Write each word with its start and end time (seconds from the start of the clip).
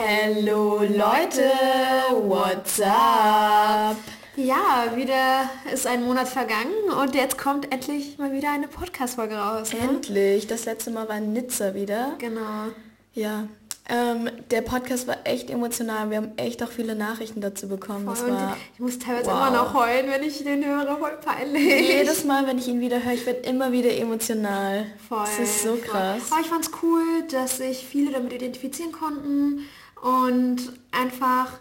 Hello 0.00 0.76
Leute, 0.76 1.50
what's 2.22 2.80
up? 2.80 3.96
Ja, 4.36 4.92
wieder 4.94 5.50
ist 5.72 5.88
ein 5.88 6.04
Monat 6.04 6.28
vergangen 6.28 6.70
und 7.02 7.16
jetzt 7.16 7.36
kommt 7.36 7.72
endlich 7.72 8.16
mal 8.16 8.30
wieder 8.30 8.52
eine 8.52 8.68
Podcast-Folge 8.68 9.34
raus. 9.34 9.72
Ne? 9.72 9.80
Endlich, 9.80 10.46
das 10.46 10.66
letzte 10.66 10.92
Mal 10.92 11.08
war 11.08 11.18
in 11.18 11.32
Nizza 11.32 11.74
wieder. 11.74 12.14
Genau. 12.18 12.68
Ja, 13.12 13.48
ähm, 13.88 14.30
der 14.52 14.60
Podcast 14.60 15.08
war 15.08 15.16
echt 15.24 15.50
emotional. 15.50 16.10
Wir 16.10 16.18
haben 16.18 16.32
echt 16.36 16.62
auch 16.62 16.70
viele 16.70 16.94
Nachrichten 16.94 17.40
dazu 17.40 17.66
bekommen. 17.66 18.04
Voll. 18.14 18.30
War, 18.30 18.56
ich 18.74 18.78
muss 18.78 19.00
teilweise 19.00 19.30
wow. 19.30 19.48
immer 19.48 19.50
noch 19.50 19.74
heulen, 19.74 20.08
wenn 20.10 20.22
ich 20.22 20.44
den 20.44 20.64
höre, 20.64 20.96
voll 20.96 21.18
peinlich. 21.24 21.88
jedes 21.88 22.22
Mal, 22.24 22.46
wenn 22.46 22.58
ich 22.58 22.68
ihn 22.68 22.80
wieder 22.80 23.02
höre, 23.02 23.14
ich 23.14 23.26
werde 23.26 23.40
immer 23.40 23.72
wieder 23.72 23.90
emotional. 23.90 24.86
Voll, 25.08 25.24
Das 25.24 25.38
ist 25.40 25.62
so 25.64 25.70
voll. 25.70 25.80
krass. 25.80 26.22
Aber 26.30 26.40
ich 26.40 26.46
fand's 26.46 26.70
cool, 26.84 27.02
dass 27.32 27.56
sich 27.56 27.84
viele 27.84 28.12
damit 28.12 28.32
identifizieren 28.32 28.92
konnten 28.92 29.64
und 30.02 30.58
einfach, 30.92 31.58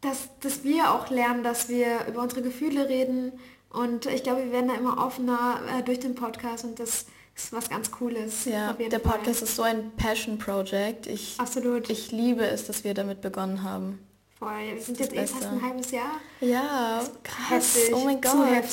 dass, 0.00 0.28
dass 0.40 0.64
wir 0.64 0.92
auch 0.92 1.10
lernen, 1.10 1.42
dass 1.42 1.68
wir 1.68 2.06
über 2.08 2.22
unsere 2.22 2.42
Gefühle 2.42 2.88
reden 2.88 3.32
und 3.70 4.06
ich 4.06 4.22
glaube, 4.22 4.44
wir 4.44 4.52
werden 4.52 4.68
da 4.68 4.74
immer 4.74 5.04
offener 5.04 5.60
äh, 5.78 5.82
durch 5.82 6.00
den 6.00 6.14
Podcast 6.14 6.64
und 6.64 6.78
das 6.78 7.06
ist 7.36 7.52
was 7.52 7.70
ganz 7.70 7.90
Cooles. 7.90 8.44
Ja, 8.44 8.72
der 8.72 9.00
Fall. 9.00 9.12
Podcast 9.12 9.42
ist 9.42 9.56
so 9.56 9.62
ein 9.62 9.92
Passion 9.96 10.38
Project. 10.38 11.06
Ich, 11.06 11.38
Absolut. 11.38 11.88
ich 11.88 12.10
liebe 12.10 12.44
es, 12.44 12.66
dass 12.66 12.84
wir 12.84 12.94
damit 12.94 13.20
begonnen 13.20 13.62
haben. 13.62 13.98
Voll. 14.38 14.74
Wir 14.74 14.80
sind 14.80 14.98
jetzt 14.98 15.12
eh 15.12 15.26
fast 15.26 15.46
ein 15.46 15.62
halbes 15.62 15.90
Jahr. 15.90 16.12
Ja, 16.40 17.02
krass. 17.22 17.76
heftig, 17.76 17.94
Oh 17.94 18.04
mein 18.04 18.20
Gott. 18.20 18.64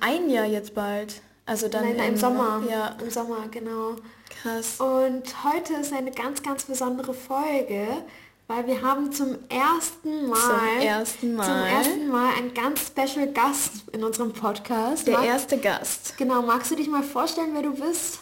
Ein 0.00 0.30
Jahr 0.30 0.46
jetzt 0.46 0.74
bald. 0.74 1.20
Also 1.46 1.68
dann 1.68 1.96
Nein, 1.96 2.12
im 2.12 2.16
Sommer. 2.16 2.62
Ja, 2.68 2.96
Im 3.02 3.10
Sommer, 3.10 3.48
genau. 3.50 3.96
Krass. 4.42 4.80
Und 4.80 5.22
heute 5.44 5.74
ist 5.74 5.92
eine 5.92 6.10
ganz, 6.10 6.42
ganz 6.42 6.64
besondere 6.64 7.14
Folge, 7.14 7.86
weil 8.48 8.66
wir 8.66 8.82
haben 8.82 9.12
zum 9.12 9.36
ersten 9.48 10.28
Mal, 10.28 10.36
Zum 10.38 10.80
ersten 10.86 11.34
Mal. 11.36 11.44
zum 11.44 11.54
ersten 11.76 12.08
Mal 12.08 12.34
einen 12.34 12.54
ganz 12.54 12.86
special 12.88 13.28
Gast 13.32 13.84
in 13.92 14.02
unserem 14.02 14.32
Podcast. 14.32 15.06
Der 15.06 15.18
Mag- 15.18 15.26
erste 15.26 15.58
Gast. 15.58 16.16
Genau, 16.18 16.42
magst 16.42 16.70
du 16.70 16.76
dich 16.76 16.88
mal 16.88 17.02
vorstellen, 17.02 17.50
wer 17.52 17.62
du 17.62 17.72
bist? 17.74 18.18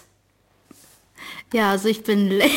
Ja, 1.52 1.70
also 1.70 1.88
ich 1.88 2.02
bin 2.02 2.28
Le 2.28 2.44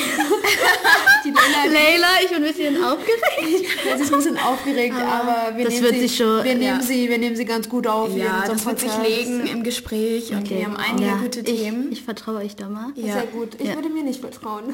Leila, 1.24 1.72
Leila, 1.72 2.08
ich 2.24 2.30
bin 2.30 2.44
ein 2.44 2.52
bisschen 2.54 2.84
aufgeregt. 2.84 3.24
Ja, 3.86 3.98
sie 3.98 4.04
ist 4.04 4.12
ein 4.14 4.18
bisschen 4.20 4.38
aufgeregt, 4.38 4.96
aber 4.96 5.58
wir, 5.58 5.66
Das 5.66 5.74
nehmen, 5.74 5.86
wird 5.86 5.96
sie, 5.96 6.02
sich 6.08 6.18
schon- 6.18 6.44
wir, 6.44 6.56
nehmen 6.56 6.80
ja. 6.80 6.82
sie, 6.82 7.10
wir 7.10 7.18
nehmen 7.18 7.36
sie 7.36 7.46
ganz 7.46 7.68
gut 7.68 7.88
auf. 7.88 8.16
Ja, 8.16 8.44
das 8.48 8.66
wird 8.66 8.80
sich 8.80 8.92
legen 9.04 9.46
im 9.48 9.64
Gespräch 9.64 10.32
und 10.32 10.50
wir 10.50 10.66
haben 10.66 10.78
einige 10.78 11.08
ja, 11.08 11.16
gute 11.18 11.40
ich, 11.40 11.46
Themen. 11.62 11.92
Ich 11.92 12.04
vertraue 12.04 12.38
euch 12.38 12.56
da 12.56 12.70
mal. 12.70 12.92
ja. 12.96 13.14
Sehr 13.14 13.24
gut. 13.24 13.56
Ich 13.60 13.68
Ja. 13.68 13.76
würde 13.76 13.90
mir 13.90 14.04
nicht 14.04 14.20
vertrauen. 14.22 14.74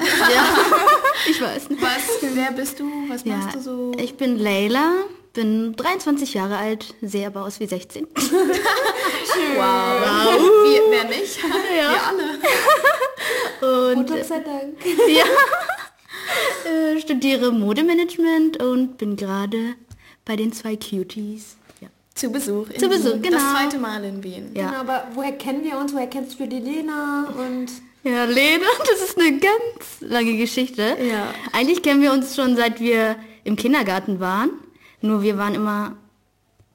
Ich 1.30 1.40
weiß 1.42 1.68
nicht. 1.70 1.82
Was, 1.82 2.18
wer 2.34 2.52
bist 2.52 2.78
du? 2.80 2.84
Was 3.08 3.24
Ja, 3.24 3.36
machst 3.36 3.56
du 3.56 3.60
so? 3.60 3.92
ich 3.98 4.14
bin 4.16 4.38
Leila, 4.38 4.92
bin 5.34 5.74
23 5.76 6.34
Jahre 6.34 6.56
alt, 6.58 6.94
sehe 7.02 7.26
aber 7.26 7.42
aus 7.44 7.58
wie 7.60 7.66
16. 7.66 8.06
Wow. 8.14 8.30
Wie, 10.64 10.80
wer 10.90 11.04
nicht? 11.04 11.38
Ja. 11.76 11.90
Wir 11.90 12.06
alle. 12.06 12.38
Und 13.60 14.08
Gott 14.08 14.24
sei 14.24 14.40
Dank. 14.40 14.74
ja, 15.08 15.24
äh, 16.70 17.00
studiere 17.00 17.52
Modemanagement 17.52 18.62
und 18.62 18.98
bin 18.98 19.16
gerade 19.16 19.74
bei 20.24 20.36
den 20.36 20.52
zwei 20.52 20.76
Cuties. 20.76 21.56
Ja. 21.80 21.88
Zu 22.14 22.30
Besuch. 22.30 22.68
Zu 22.78 22.88
Besuch, 22.88 23.14
Wien. 23.14 23.22
genau. 23.22 23.38
Das 23.38 23.52
zweite 23.52 23.78
Mal 23.78 24.04
in 24.04 24.22
Wien. 24.22 24.50
Ja. 24.54 24.68
Genau, 24.68 24.80
aber 24.80 25.08
woher 25.14 25.32
kennen 25.32 25.64
wir 25.64 25.78
uns? 25.78 25.92
Woher 25.94 26.06
kennst 26.08 26.38
du 26.38 26.46
die 26.46 26.58
Lena? 26.60 27.32
Und 27.38 27.68
Ja, 28.04 28.24
Lena, 28.24 28.66
das 28.78 29.02
ist 29.08 29.18
eine 29.18 29.38
ganz 29.38 30.00
lange 30.00 30.36
Geschichte. 30.36 30.96
Ja. 31.00 31.32
Eigentlich 31.52 31.82
kennen 31.82 32.02
wir 32.02 32.12
uns 32.12 32.34
schon 32.36 32.56
seit 32.56 32.80
wir 32.80 33.16
im 33.44 33.56
Kindergarten 33.56 34.20
waren. 34.20 34.50
Nur 35.00 35.22
wir 35.22 35.38
waren 35.38 35.54
immer 35.54 35.96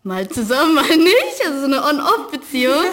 mal 0.04 0.28
zusammen, 0.30 0.76
mal 0.76 0.98
nicht. 0.98 1.46
Also 1.46 1.60
so 1.60 1.66
eine 1.66 1.84
On-Off-Beziehung. 1.84 2.86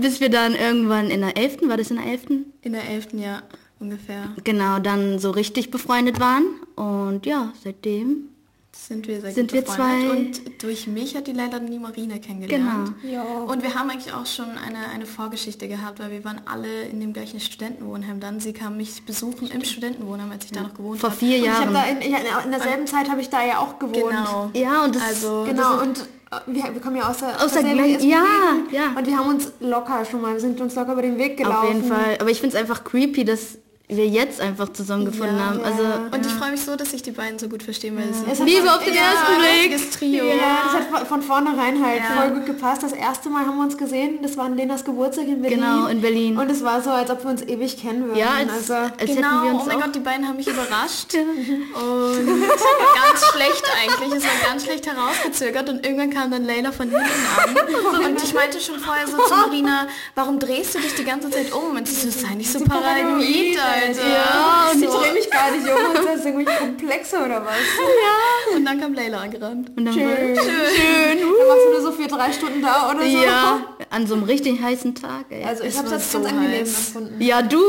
Bis 0.00 0.20
wir 0.20 0.28
dann 0.30 0.54
irgendwann 0.54 1.10
in 1.10 1.20
der 1.20 1.36
11., 1.36 1.68
war 1.68 1.76
das 1.76 1.90
in 1.90 1.96
der 1.96 2.06
11.? 2.06 2.26
In 2.62 2.72
der 2.72 2.88
11. 2.88 3.14
Jahr 3.14 3.42
ungefähr 3.78 4.28
Genau, 4.44 4.78
dann 4.78 5.18
so 5.18 5.30
richtig 5.30 5.70
befreundet 5.70 6.20
waren. 6.20 6.44
Und 6.76 7.24
ja, 7.26 7.52
seitdem. 7.64 8.28
sind 8.72 9.06
wir 9.08 9.20
sehr 9.20 9.32
Sind 9.32 9.48
gut 9.52 9.52
wir 9.54 9.62
befreundet. 9.62 10.36
zwei- 10.36 10.44
Und 10.50 10.62
durch 10.62 10.86
mich 10.86 11.14
hat 11.16 11.26
die 11.26 11.32
leider 11.32 11.60
nie 11.60 11.78
Marina 11.78 12.18
kennengelernt. 12.18 12.92
Genau. 13.02 13.14
Ja. 13.14 13.22
Und 13.22 13.62
wir 13.62 13.74
haben 13.74 13.88
eigentlich 13.90 14.12
auch 14.12 14.26
schon 14.26 14.50
eine, 14.50 14.88
eine 14.94 15.06
Vorgeschichte 15.06 15.66
gehabt, 15.68 15.98
weil 15.98 16.10
wir 16.10 16.24
waren 16.24 16.40
alle 16.46 16.82
in 16.84 17.00
dem 17.00 17.12
gleichen 17.12 17.40
Studentenwohnheim 17.40 18.20
dann. 18.20 18.40
Sie 18.40 18.52
kam 18.52 18.76
mich 18.76 19.02
besuchen 19.04 19.48
im 19.50 19.64
Studentenwohnheim, 19.64 20.30
als 20.30 20.44
ich 20.46 20.52
da 20.52 20.62
noch 20.62 20.74
gewohnt 20.74 21.00
Vor 21.00 21.10
habe. 21.10 21.18
vier 21.18 21.38
ich 21.38 21.48
habe 21.50 21.72
Jahren. 21.72 21.74
da 21.74 21.84
in, 22.06 22.10
ja, 22.10 22.18
in 22.44 22.50
derselben 22.50 22.86
Zeit 22.86 23.08
habe 23.10 23.20
ich 23.20 23.28
da 23.30 23.44
ja 23.44 23.58
auch 23.58 23.78
gewohnt. 23.78 23.94
Genau. 24.10 24.50
Ja, 24.54 24.84
und 24.84 24.94
das 24.94 25.02
Also 25.02 25.44
Genau, 25.48 25.80
und 25.82 25.98
äh, 25.98 26.02
wir, 26.46 26.62
wir 26.72 26.80
kommen 26.80 26.96
ja 26.96 27.08
aus 27.08 27.18
der, 27.18 27.42
Aus 27.42 27.52
der 27.52 27.62
SPG. 27.64 28.08
ja, 28.08 28.24
ja. 28.70 28.92
Und 28.96 29.06
wir 29.06 29.16
haben 29.16 29.28
uns 29.30 29.52
locker 29.60 30.04
schon 30.04 30.20
mal, 30.20 30.34
wir 30.34 30.40
sind 30.40 30.60
uns 30.60 30.74
locker 30.74 30.92
über 30.92 31.02
den 31.02 31.18
Weg 31.18 31.36
gelaufen. 31.36 31.56
auf 31.58 31.74
jeden 31.74 31.84
Fall. 31.84 32.18
Aber 32.20 32.30
ich 32.30 32.40
finde 32.40 32.56
es 32.56 32.60
einfach 32.60 32.84
creepy, 32.84 33.24
dass 33.24 33.58
wir 33.90 34.06
jetzt 34.06 34.40
einfach 34.40 34.72
zusammengefunden 34.72 35.36
Ja, 35.38 35.44
haben. 35.46 35.60
ja. 35.60 35.64
Also 35.66 35.82
Und 36.16 36.26
ich 36.26 36.32
freue 36.32 36.50
mich 36.52 36.60
so, 36.62 36.76
dass 36.76 36.90
sich 36.90 37.02
die 37.02 37.10
beiden 37.10 37.38
so 37.38 37.48
gut 37.48 37.62
verstehen, 37.62 37.96
weil 37.96 38.12
sie 38.14 38.30
Es 38.30 38.38
Liebe 38.38 38.70
auf 38.72 38.84
den 38.84 38.94
ja, 38.94 39.00
ersten 39.02 39.32
ein 39.34 39.38
Blick. 39.40 39.72
richtiges 39.72 39.90
Trio. 39.90 40.24
Ja, 40.24 40.62
das 40.90 41.00
hat 41.00 41.08
von- 41.08 41.22
vornherein 41.22 41.84
halt 41.84 41.98
Ja. 42.00 42.22
voll 42.22 42.30
gut 42.32 42.46
gepasst. 42.46 42.82
Das 42.82 42.92
erste 42.92 43.28
Mal 43.28 43.44
haben 43.46 43.56
wir 43.56 43.64
uns 43.64 43.76
gesehen, 43.76 44.18
das 44.22 44.36
war 44.36 44.46
an 44.46 44.56
Lenas 44.56 44.84
Geburtstag 44.84 45.26
in 45.28 45.42
Berlin. 45.42 45.60
Genau, 45.60 45.86
in 45.86 46.00
Berlin. 46.00 46.38
Und 46.38 46.50
es 46.50 46.62
war 46.64 46.80
so, 46.82 46.90
als 46.90 47.10
ob 47.10 47.22
wir 47.24 47.30
uns 47.30 47.42
ewig 47.42 47.76
kennen 47.80 48.04
würden. 48.06 48.18
Ja, 48.18 48.30
als, 48.38 48.50
also, 48.70 48.74
als 48.74 48.92
hätten 49.00 49.16
Genau, 49.16 49.42
wir 49.44 49.50
uns 49.54 49.62
oh 49.62 49.66
mein 49.66 49.76
auch 49.78 49.82
Gott, 49.86 49.94
die 49.94 50.00
beiden 50.00 50.26
haben 50.28 50.36
mich 50.36 50.46
überrascht. 50.48 51.14
Und 51.74 52.26
ganz 52.26 53.24
schlecht 53.32 53.64
eigentlich. 53.82 54.18
Es 54.18 54.24
war 54.24 54.48
ganz 54.50 54.64
schlecht 54.64 54.86
herausgezögert 54.86 55.68
und 55.68 55.84
irgendwann 55.84 56.10
kam 56.10 56.30
dann 56.30 56.44
Leila 56.44 56.72
von 56.72 56.88
hinten 56.90 57.04
an. 57.04 58.04
Und 58.04 58.22
ich 58.22 58.34
meinte 58.34 58.60
schon 58.60 58.78
vorher 58.78 59.06
so 59.06 59.16
zu 59.18 59.34
Marina, 59.34 59.86
warum 60.14 60.38
drehst 60.38 60.74
du 60.74 60.78
dich 60.78 60.94
die 60.94 61.04
ganze 61.04 61.30
Zeit 61.30 61.52
um? 61.52 61.76
Und 61.76 61.86
sie 61.88 62.10
so, 62.10 62.26
sei 62.26 62.34
nicht 62.34 62.50
so 62.52 62.60
paranoid, 62.64 63.58
Alter. 63.88 64.08
ja, 64.08 64.70
und 64.72 64.82
ich 64.82 64.88
drehe 64.90 65.12
mich 65.12 65.30
gar 65.30 65.50
nicht 65.50 65.62
um 65.66 65.86
und 65.90 66.06
das 66.06 66.16
ist 66.20 66.26
irgendwie 66.26 66.44
Komplexe 66.58 67.16
oder 67.18 67.44
was. 67.44 67.54
Und 68.56 68.64
dann 68.64 68.80
kam 68.80 68.94
Leila 68.94 69.18
angerannt. 69.20 69.70
Und 69.76 69.84
dann 69.84 69.94
Schön. 69.94 70.04
war- 70.08 70.16
Schön. 70.42 71.18
Dann 71.20 71.48
warst 71.48 71.66
du 71.66 71.70
nur 71.72 71.82
so 71.82 71.92
für 71.92 72.08
drei 72.08 72.32
Stunden 72.32 72.60
da 72.62 72.90
oder 72.90 73.00
so. 73.02 73.06
Ja, 73.06 73.60
an 73.90 74.06
so 74.08 74.14
einem 74.14 74.24
richtig 74.24 74.60
heißen 74.60 74.94
Tag. 74.96 75.26
Ey. 75.30 75.44
Also 75.44 75.62
ich 75.64 75.76
habe 75.78 75.88
das 75.88 76.10
so 76.10 76.18
ganz 76.20 76.32
angenehm 76.32 76.60
heiß. 76.62 76.86
empfunden. 76.88 77.20
ja, 77.22 77.42
du. 77.42 77.60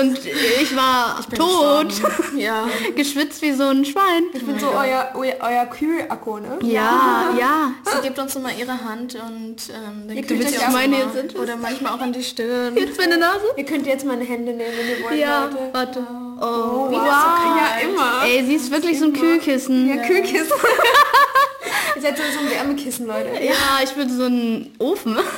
Und 0.00 0.18
ich 0.60 0.74
war 0.76 1.20
tot. 1.36 1.88
gestorben. 1.88 2.38
Ja. 2.38 2.66
Geschwitzt 2.96 3.42
wie 3.42 3.52
so 3.52 3.64
ein 3.64 3.84
Schwein. 3.84 4.24
Ich 4.32 4.44
bin 4.44 4.58
so 4.58 4.68
euer, 4.70 5.10
euer, 5.14 5.34
euer 5.40 5.66
Kühlakku, 5.66 6.38
ne? 6.38 6.58
Ja, 6.62 7.30
ja. 7.38 7.70
Sie 7.84 8.02
gibt 8.06 8.18
uns 8.18 8.34
immer 8.34 8.50
ihre 8.52 8.72
Hand 8.84 9.14
und 9.14 9.56
ähm, 9.68 10.08
dann 10.08 10.16
sie 10.28 10.34
euch 10.34 10.46
uns 10.54 10.58
auch 10.64 10.70
meine 10.72 10.96
jetzt 10.96 11.36
Oder 11.36 11.56
manchmal 11.56 11.92
auch 11.92 12.00
an 12.00 12.12
die 12.12 12.24
Stirn. 12.24 12.76
Jetzt 12.76 12.98
meine 12.98 13.18
Nase? 13.18 13.44
Ihr 13.56 13.64
könnt 13.64 13.86
jetzt 13.86 14.04
meine 14.04 14.24
Hände 14.24 14.52
nehmen, 14.52 14.72
wenn 14.76 14.88
ihr 14.98 15.04
wollt, 15.04 15.18
Ja, 15.20 15.37
Warte. 15.72 16.06
Oh, 16.40 16.44
Oh, 16.44 16.90
wow. 16.90 16.96
Ja, 17.02 17.78
immer. 17.82 18.22
Ey, 18.24 18.44
sie 18.44 18.54
ist 18.54 18.70
wirklich 18.70 18.98
so 18.98 19.06
ein 19.06 19.12
Kühlkissen. 19.12 19.88
Ja, 19.88 19.96
Kühlkissen. 20.06 20.52
Ihr 21.96 22.02
seid 22.02 22.16
so 22.16 22.22
ein 22.22 22.50
Wärmekissen, 22.50 23.06
Leute. 23.08 23.30
Ja, 23.42 23.80
ich 23.82 23.90
bin 23.90 24.08
so 24.08 24.24
ein 24.26 24.72
Ofen. 24.78 25.18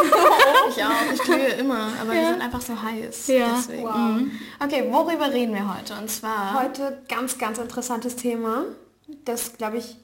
Ich 0.69 0.85
auch, 0.85 1.13
ich 1.13 1.21
glühe 1.23 1.49
immer, 1.59 1.89
aber 2.01 2.13
wir 2.13 2.29
sind 2.29 2.43
einfach 2.43 2.61
so 2.61 2.81
heiß. 2.81 3.27
Ja. 3.27 3.57
Deswegen. 3.57 3.83
Wow. 3.83 4.21
Okay, 4.63 4.85
worüber 4.89 5.33
reden 5.33 5.53
wir 5.55 5.75
heute? 5.75 5.95
Und 5.95 6.09
zwar 6.09 6.63
Heute 6.63 7.03
ganz, 7.09 7.39
ganz 7.39 7.59
interessantes 7.59 8.15
Thema, 8.15 8.67
das, 9.25 9.55
glaube 9.57 9.79
ich, 9.79 9.97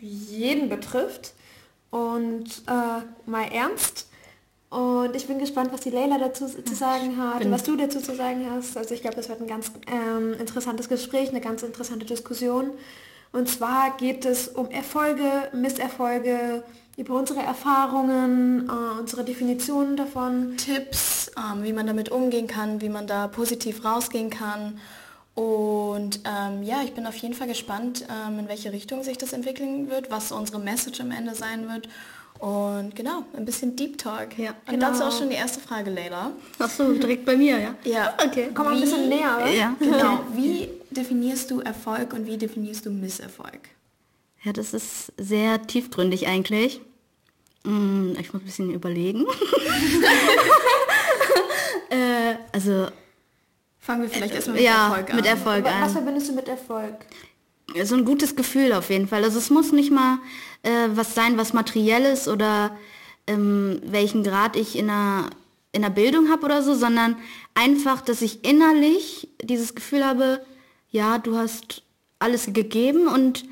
jeden 0.00 0.70
betrifft. 0.70 1.34
Und 1.90 2.62
äh, 2.68 3.02
mal 3.30 3.44
ernst. 3.52 4.06
Und 4.72 5.14
ich 5.14 5.26
bin 5.26 5.38
gespannt, 5.38 5.70
was 5.70 5.82
die 5.82 5.90
Leila 5.90 6.16
dazu 6.16 6.46
zu 6.46 6.74
sagen 6.74 7.18
hat, 7.18 7.44
und 7.44 7.50
was 7.50 7.62
du 7.62 7.76
dazu 7.76 8.00
zu 8.00 8.16
sagen 8.16 8.46
hast. 8.50 8.74
Also 8.74 8.94
ich 8.94 9.02
glaube, 9.02 9.16
das 9.16 9.28
wird 9.28 9.42
ein 9.42 9.46
ganz 9.46 9.70
ähm, 9.86 10.32
interessantes 10.40 10.88
Gespräch, 10.88 11.28
eine 11.28 11.42
ganz 11.42 11.62
interessante 11.62 12.06
Diskussion. 12.06 12.70
Und 13.32 13.50
zwar 13.50 13.94
geht 13.98 14.24
es 14.24 14.48
um 14.48 14.70
Erfolge, 14.70 15.30
Misserfolge, 15.52 16.62
über 16.96 17.14
unsere 17.18 17.40
Erfahrungen, 17.40 18.66
äh, 18.66 19.00
unsere 19.00 19.24
Definitionen 19.24 19.98
davon. 19.98 20.56
Tipps, 20.56 21.30
ähm, 21.36 21.64
wie 21.64 21.74
man 21.74 21.86
damit 21.86 22.08
umgehen 22.08 22.46
kann, 22.46 22.80
wie 22.80 22.88
man 22.88 23.06
da 23.06 23.28
positiv 23.28 23.84
rausgehen 23.84 24.30
kann. 24.30 24.80
Und 25.34 26.20
ähm, 26.24 26.62
ja, 26.62 26.80
ich 26.82 26.94
bin 26.94 27.06
auf 27.06 27.16
jeden 27.16 27.34
Fall 27.34 27.48
gespannt, 27.48 28.06
ähm, 28.08 28.38
in 28.38 28.48
welche 28.48 28.72
Richtung 28.72 29.02
sich 29.02 29.18
das 29.18 29.34
entwickeln 29.34 29.90
wird, 29.90 30.10
was 30.10 30.32
unsere 30.32 30.58
Message 30.58 31.02
am 31.02 31.10
Ende 31.10 31.34
sein 31.34 31.68
wird. 31.68 31.90
Und 32.42 32.96
genau, 32.96 33.22
ein 33.36 33.44
bisschen 33.44 33.76
Deep 33.76 33.98
Talk. 33.98 34.36
Ja, 34.36 34.50
Und 34.66 34.72
genau. 34.74 34.90
dazu 34.90 35.04
auch 35.04 35.16
schon 35.16 35.30
die 35.30 35.36
erste 35.36 35.60
Frage, 35.60 35.90
Leila. 35.90 36.32
Ach 36.58 36.68
so, 36.68 36.92
direkt 36.92 37.24
bei 37.24 37.36
mir, 37.36 37.56
ja? 37.60 37.74
Ja. 37.84 38.14
Okay. 38.26 38.48
Komm 38.52 38.64
mal 38.66 38.74
ein 38.74 38.80
bisschen 38.80 39.08
näher, 39.08 39.38
oder? 39.40 39.48
Ja. 39.48 39.76
Genau. 39.78 40.24
Wie 40.34 40.68
definierst 40.90 41.52
du 41.52 41.60
Erfolg 41.60 42.12
und 42.12 42.26
wie 42.26 42.36
definierst 42.36 42.84
du 42.84 42.90
Misserfolg? 42.90 43.60
Ja, 44.42 44.52
das 44.52 44.74
ist 44.74 45.12
sehr 45.16 45.64
tiefgründig 45.68 46.26
eigentlich. 46.26 46.80
Mm, 47.62 48.14
Ich 48.18 48.32
muss 48.32 48.42
ein 48.42 48.46
bisschen 48.46 48.74
überlegen. 48.74 49.24
äh, 51.90 52.34
also 52.52 52.88
Fangen 53.78 54.02
wir 54.02 54.08
vielleicht 54.10 54.34
erstmal 54.34 54.56
mit 54.56 54.64
ja, 54.64 54.88
Erfolg 54.88 55.10
an. 55.10 55.16
mit 55.16 55.26
Erfolg 55.26 55.64
Was 55.64 55.72
an. 55.74 55.90
verbindest 55.90 56.28
du 56.28 56.32
mit 56.34 56.48
Erfolg? 56.48 56.94
So 57.84 57.94
ein 57.94 58.04
gutes 58.04 58.36
Gefühl 58.36 58.72
auf 58.72 58.90
jeden 58.90 59.08
Fall. 59.08 59.24
Also 59.24 59.38
es 59.38 59.50
muss 59.50 59.72
nicht 59.72 59.90
mal 59.90 60.18
äh, 60.62 60.88
was 60.94 61.14
sein, 61.14 61.38
was 61.38 61.52
materielles 61.52 62.28
oder 62.28 62.76
ähm, 63.26 63.80
welchen 63.84 64.22
Grad 64.24 64.56
ich 64.56 64.76
in 64.76 64.88
der, 64.88 65.30
in 65.72 65.82
der 65.82 65.90
Bildung 65.90 66.30
habe 66.30 66.44
oder 66.44 66.62
so, 66.62 66.74
sondern 66.74 67.16
einfach, 67.54 68.00
dass 68.00 68.22
ich 68.22 68.44
innerlich 68.44 69.28
dieses 69.42 69.74
Gefühl 69.74 70.04
habe, 70.04 70.44
ja, 70.90 71.18
du 71.18 71.36
hast 71.36 71.82
alles 72.18 72.52
gegeben 72.52 73.08
und 73.08 73.44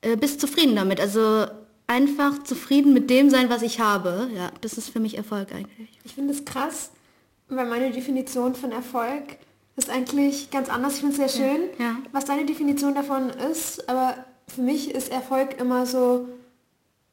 äh, 0.00 0.16
bist 0.16 0.40
zufrieden 0.40 0.76
damit. 0.76 1.00
Also 1.00 1.46
einfach 1.86 2.42
zufrieden 2.44 2.92
mit 2.92 3.10
dem 3.10 3.30
sein, 3.30 3.50
was 3.50 3.62
ich 3.62 3.80
habe. 3.80 4.30
Ja, 4.34 4.50
das 4.60 4.78
ist 4.78 4.90
für 4.90 5.00
mich 5.00 5.16
Erfolg 5.16 5.52
eigentlich. 5.52 5.88
Ich 6.04 6.14
finde 6.14 6.32
es 6.32 6.44
krass, 6.44 6.90
weil 7.48 7.66
meine 7.66 7.90
Definition 7.90 8.54
von 8.54 8.72
Erfolg 8.72 9.38
ist 9.76 9.90
eigentlich 9.90 10.50
ganz 10.50 10.68
anders. 10.68 10.94
Ich 10.94 11.00
finde 11.00 11.22
es 11.22 11.32
sehr 11.32 11.42
schön, 11.42 11.60
Ja. 11.78 11.96
was 12.12 12.24
deine 12.24 12.44
Definition 12.46 12.94
davon 12.94 13.30
ist, 13.30 13.88
aber 13.88 14.14
für 14.48 14.62
mich 14.62 14.94
ist 14.94 15.10
Erfolg 15.10 15.60
immer 15.60 15.86
so, 15.86 16.28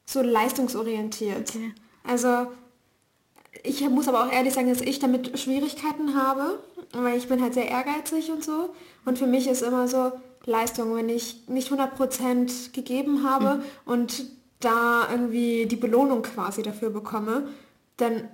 so 0.06 0.22
leistungsorientiert. 0.22 1.50
Okay. 1.50 1.74
Also 2.04 2.48
ich 3.64 3.88
muss 3.90 4.08
aber 4.08 4.26
auch 4.26 4.32
ehrlich 4.32 4.54
sagen, 4.54 4.70
dass 4.70 4.82
ich 4.82 5.00
damit 5.00 5.38
Schwierigkeiten 5.40 6.16
habe, 6.16 6.60
weil 6.94 7.18
ich 7.18 7.28
bin 7.28 7.42
halt 7.42 7.54
sehr 7.54 7.70
ehrgeizig 7.70 8.32
und 8.32 8.44
so. 8.44 8.74
Und 9.06 9.18
für 9.18 9.28
mich 9.28 9.48
ist 9.48 9.62
immer 9.62 9.88
so 9.88 10.12
Leistung, 10.46 10.96
wenn 10.96 11.10
ich 11.10 11.48
nicht 11.48 11.72
100% 11.72 12.74
gegeben 12.74 13.30
habe 13.30 13.64
und 13.86 14.26
da 14.60 15.08
irgendwie 15.12 15.66
die 15.66 15.76
Belohnung 15.76 16.22
quasi 16.22 16.62
dafür 16.62 16.90
bekomme, 16.90 17.48
dann 17.98 18.28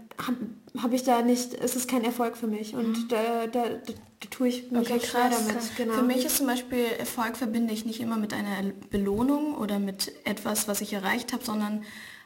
habe 0.75 0.83
hab 0.83 0.93
ich 0.93 1.03
da 1.03 1.21
nicht, 1.21 1.53
es 1.53 1.75
ist 1.75 1.89
kein 1.89 2.03
Erfolg 2.03 2.37
für 2.37 2.47
mich 2.47 2.73
und 2.75 3.11
da, 3.11 3.47
da, 3.47 3.63
da, 3.69 3.69
da 3.69 4.27
tue 4.29 4.47
ich 4.49 4.71
mich 4.71 4.81
Okay, 4.89 4.99
krass. 4.99 5.33
damit. 5.47 5.75
Genau. 5.77 5.93
Für 5.93 6.03
mich 6.03 6.25
ist 6.25 6.37
zum 6.37 6.47
Beispiel 6.47 6.85
Erfolg 6.97 7.37
verbinde 7.37 7.73
ich 7.73 7.85
nicht 7.85 7.99
immer 7.99 8.17
mit 8.17 8.33
einer 8.33 8.71
Belohnung 8.89 9.55
oder 9.55 9.79
mit 9.79 10.11
etwas, 10.25 10.67
was 10.67 10.81
ich 10.81 10.93
erreicht 10.93 11.33
habe, 11.33 11.43
sondern 11.43 11.83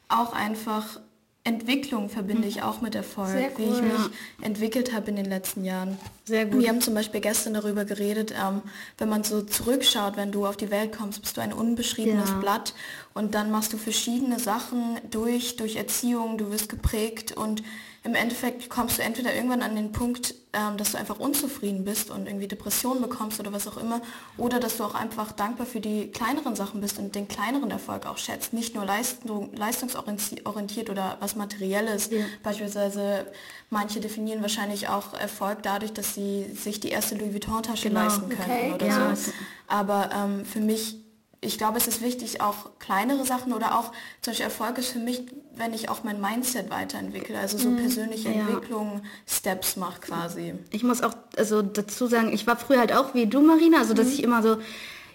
auch 0.10 0.34
einfach 0.34 1.00
Entwicklung 1.46 2.08
verbinde 2.08 2.48
ich 2.48 2.64
auch 2.64 2.80
mit 2.80 2.96
Erfolg, 2.96 3.28
Sehr 3.30 3.58
wie 3.58 3.64
ich 3.64 3.70
cool. 3.72 3.82
mich 3.82 4.10
entwickelt 4.42 4.94
habe 4.94 5.10
in 5.10 5.18
den 5.18 5.26
letzten 5.26 5.66
Jahren. 5.66 5.98
Sehr 6.24 6.46
gut. 6.46 6.62
Wir 6.62 6.70
haben 6.70 6.80
zum 6.80 6.94
Beispiel 6.94 7.20
gestern 7.20 7.54
darüber 7.54 7.84
geredet, 7.84 8.32
ähm, 8.32 8.62
wenn 8.98 9.10
man 9.10 9.26
so 9.26 9.42
zurückschaut, 9.42 10.16
wenn 10.16 10.32
du 10.32 10.46
auf 10.46 10.56
die 10.56 10.72
Welt 10.72 10.98
kommst, 10.98 11.22
bist 11.22 11.36
du 11.36 11.42
ein 11.42 11.52
unbeschriebenes 11.52 12.30
Ja. 12.30 12.40
Blatt 12.40 12.74
und 13.14 13.36
dann 13.36 13.52
machst 13.52 13.74
du 13.74 13.78
verschiedene 13.78 14.40
Sachen 14.40 14.98
durch, 15.12 15.58
durch 15.58 15.76
Erziehung, 15.76 16.38
du 16.38 16.50
wirst 16.50 16.70
geprägt 16.70 17.34
und 17.34 17.62
im 18.06 18.16
Endeffekt 18.16 18.70
kommst 18.70 18.98
du 18.98 19.02
entweder 19.02 19.34
irgendwann 19.34 19.62
an 19.62 19.76
den 19.78 19.94
Punkt, 19.94 20.36
ähm, 20.52 20.76
dass 20.78 20.92
du 20.92 20.98
einfach 20.98 21.20
unzufrieden 21.20 21.86
bist 21.86 22.10
und 22.12 22.28
irgendwie 22.28 22.50
Depressionen 22.50 23.02
bekommst 23.02 23.40
oder 23.40 23.54
was 23.54 23.66
auch 23.68 23.78
immer, 23.78 24.02
oder 24.38 24.60
dass 24.60 24.76
du 24.78 24.84
auch 24.84 24.94
einfach 24.94 25.32
dankbar 25.32 25.66
für 25.66 25.80
die 25.80 26.12
kleineren 26.12 26.56
Sachen 26.56 26.82
bist 26.82 27.00
und 27.00 27.16
den 27.16 27.30
kleineren 27.30 27.72
Erfolg 27.72 28.06
auch 28.06 28.18
schätzt, 28.18 28.52
nicht 28.52 28.76
nur 28.76 28.84
Leistung, 28.86 29.54
leistungsorientiert 29.56 30.90
oder 30.90 31.18
was 31.22 31.36
Materielles. 31.36 32.10
Beispielsweise 32.44 33.26
manche 33.70 34.00
definieren 34.00 34.42
wahrscheinlich 34.42 34.90
auch 34.90 35.14
Erfolg 35.14 35.64
dadurch, 35.64 35.94
dass 35.94 36.14
sie 36.14 36.46
sich 36.54 36.80
die 36.80 36.90
erste 36.90 37.16
Louis 37.16 37.34
Vuitton-Tasche 37.34 37.88
Genau. 37.90 38.02
leisten 38.02 38.30
können 38.30 38.52
Okay, 38.52 38.74
oder 38.74 38.86
ja. 38.88 39.16
so. 39.16 39.32
Aber 39.68 40.10
ähm, 40.14 40.46
für 40.46 40.60
mich, 40.60 40.98
ich 41.44 41.58
glaube, 41.58 41.78
es 41.78 41.88
ist 41.88 42.02
wichtig, 42.02 42.42
auch 42.42 42.72
kleinere 42.80 43.26
Sachen 43.26 43.54
oder 43.54 43.78
auch 43.78 43.92
zum 44.22 44.32
Beispiel 44.32 44.46
Erfolg 44.46 44.78
ist 44.78 44.90
für 44.90 45.00
mich, 45.00 45.24
wenn 45.56 45.74
ich 45.74 45.90
auch 45.90 46.04
mein 46.04 46.20
Mindset 46.20 46.70
weiterentwickle, 46.70 47.38
also 47.38 47.58
so 47.58 47.72
persönliche 47.72 48.30
Ja. 48.30 48.36
Entwicklung, 48.36 49.02
Steps 49.28 49.76
mache 49.76 50.02
quasi. 50.02 50.56
Ich 50.72 50.84
muss 50.84 51.02
auch 51.02 51.14
also 51.38 51.62
dazu 51.62 52.08
sagen, 52.08 52.34
ich 52.34 52.48
war 52.48 52.58
früher 52.58 52.80
halt 52.80 52.94
auch 52.94 53.14
wie 53.14 53.28
du, 53.28 53.42
Marina, 53.42 53.80
also 53.80 53.94
dass 53.94 54.08
ich 54.08 54.24
immer 54.24 54.42
so, 54.42 54.58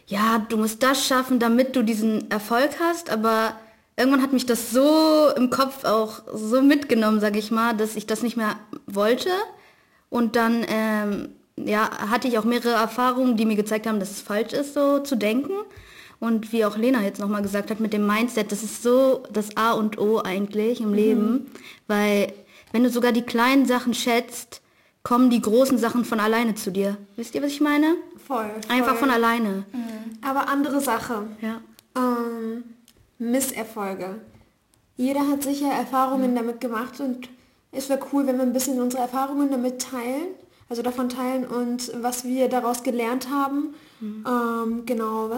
ja, 0.07 0.39
du 0.49 0.57
musst 0.57 0.83
das 0.83 1.07
schaffen, 1.07 1.39
damit 1.39 1.77
du 1.77 1.83
diesen 1.83 2.31
Erfolg 2.31 2.81
hast, 2.81 3.11
aber 3.11 3.57
irgendwann 3.97 4.23
hat 4.23 4.33
mich 4.33 4.47
das 4.47 4.71
so 4.71 5.29
im 5.37 5.51
Kopf 5.51 5.85
auch 5.85 6.23
so 6.33 6.63
mitgenommen, 6.63 7.21
sag 7.21 7.37
ich 7.37 7.51
mal, 7.51 7.77
dass 7.77 7.97
ich 7.97 8.07
das 8.07 8.23
nicht 8.23 8.37
mehr 8.37 8.57
wollte. 8.87 9.31
Und 10.09 10.37
dann 10.37 10.65
ähm, 10.69 11.29
ja, 11.57 11.91
hatte 12.11 12.29
ich 12.29 12.39
auch 12.39 12.45
mehrere 12.45 12.75
Erfahrungen, 12.75 13.37
die 13.37 13.45
mir 13.45 13.57
gezeigt 13.57 13.87
haben, 13.87 14.01
dass 14.01 14.11
es 14.11 14.21
falsch 14.23 14.53
ist, 14.53 14.75
so 14.75 15.01
zu 15.01 15.17
denken. 15.17 15.53
Und 16.21 16.53
wie 16.53 16.65
auch 16.65 16.77
Lena 16.77 17.03
jetzt 17.03 17.21
nochmal 17.21 17.43
gesagt 17.43 17.71
hat, 17.71 17.81
mit 17.81 17.93
dem 17.93 18.07
Mindset, 18.07 18.51
das 18.51 18.63
ist 18.63 18.83
so 18.83 19.23
das 19.33 19.57
A 19.57 19.73
und 19.73 19.99
O 19.99 20.21
eigentlich 20.23 20.81
im 20.81 20.93
Leben. 20.93 21.47
Weil 21.87 22.33
wenn 22.73 22.83
du 22.83 22.91
sogar 22.91 23.13
die 23.13 23.23
kleinen 23.23 23.67
Sachen 23.67 23.95
schätzt, 23.95 24.61
kommen 25.05 25.31
die 25.31 25.41
großen 25.41 25.79
Sachen 25.79 26.05
von 26.05 26.21
alleine 26.21 26.55
zu 26.55 26.73
dir. 26.73 26.97
Wisst 27.17 27.35
ihr, 27.35 27.43
was 27.43 27.53
ich 27.53 27.61
meine? 27.61 27.95
voll, 28.29 28.51
voll. 28.51 28.77
Einfach 28.77 28.97
von 28.97 29.11
alleine. 29.11 29.65
Aber 30.23 30.49
andere 30.49 30.81
Sache. 30.81 31.27
Ja. 31.41 31.61
Ähm, 31.97 32.65
Misserfolge. 33.19 34.21
Jeder 34.97 35.27
hat 35.29 35.43
sicher 35.43 35.71
Erfahrungen 35.71 36.35
damit 36.35 36.61
gemacht 36.61 37.01
und 37.01 37.29
es 37.73 37.89
wäre 37.89 38.01
cool, 38.13 38.27
wenn 38.27 38.37
wir 38.37 38.43
ein 38.43 38.53
bisschen 38.53 38.81
unsere 38.81 39.03
Erfahrungen 39.03 39.51
damit 39.51 39.81
teilen, 39.81 40.29
also 40.69 40.83
davon 40.83 41.09
teilen 41.09 41.47
und 41.47 41.93
was 42.03 42.25
wir 42.25 42.49
daraus 42.49 42.83
gelernt 42.83 43.31
haben. 43.31 43.75
Ähm, 44.01 44.85
genau. 44.87 45.31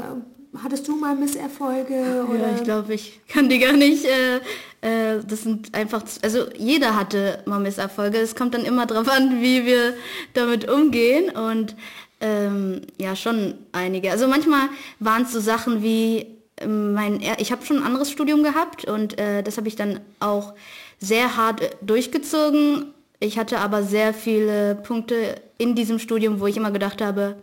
Hattest 0.62 0.88
du 0.88 0.96
mal 0.96 1.14
Misserfolge? 1.14 2.26
Oder? 2.28 2.48
Ja, 2.48 2.56
ich 2.56 2.64
glaube, 2.64 2.94
ich 2.94 3.20
kann 3.28 3.48
die 3.48 3.60
gar 3.60 3.72
nicht. 3.72 4.04
Äh, 4.04 4.36
äh, 4.80 5.20
das 5.24 5.42
sind 5.42 5.74
einfach, 5.74 6.02
also 6.22 6.46
jeder 6.56 6.96
hatte 6.96 7.42
mal 7.46 7.60
Misserfolge. 7.60 8.18
Es 8.18 8.34
kommt 8.34 8.54
dann 8.54 8.64
immer 8.64 8.86
drauf 8.86 9.08
an, 9.08 9.40
wie 9.40 9.64
wir 9.64 9.94
damit 10.34 10.68
umgehen 10.68 11.30
und 11.30 11.76
ähm, 12.20 12.82
ja, 12.98 13.14
schon 13.14 13.54
einige. 13.72 14.10
Also 14.10 14.26
manchmal 14.26 14.68
waren 14.98 15.22
es 15.22 15.32
so 15.32 15.40
Sachen 15.40 15.82
wie 15.82 16.26
ähm, 16.58 16.94
mein, 16.94 17.20
ich 17.38 17.52
habe 17.52 17.64
schon 17.64 17.78
ein 17.78 17.84
anderes 17.84 18.10
Studium 18.10 18.42
gehabt 18.42 18.84
und 18.84 19.18
äh, 19.18 19.42
das 19.42 19.56
habe 19.56 19.68
ich 19.68 19.76
dann 19.76 20.00
auch 20.18 20.54
sehr 20.98 21.36
hart 21.36 21.62
äh, 21.62 21.70
durchgezogen. 21.80 22.92
Ich 23.20 23.38
hatte 23.38 23.58
aber 23.58 23.82
sehr 23.82 24.14
viele 24.14 24.74
Punkte 24.74 25.40
in 25.58 25.74
diesem 25.74 25.98
Studium, 25.98 26.40
wo 26.40 26.46
ich 26.46 26.56
immer 26.56 26.70
gedacht 26.70 27.00
habe, 27.00 27.36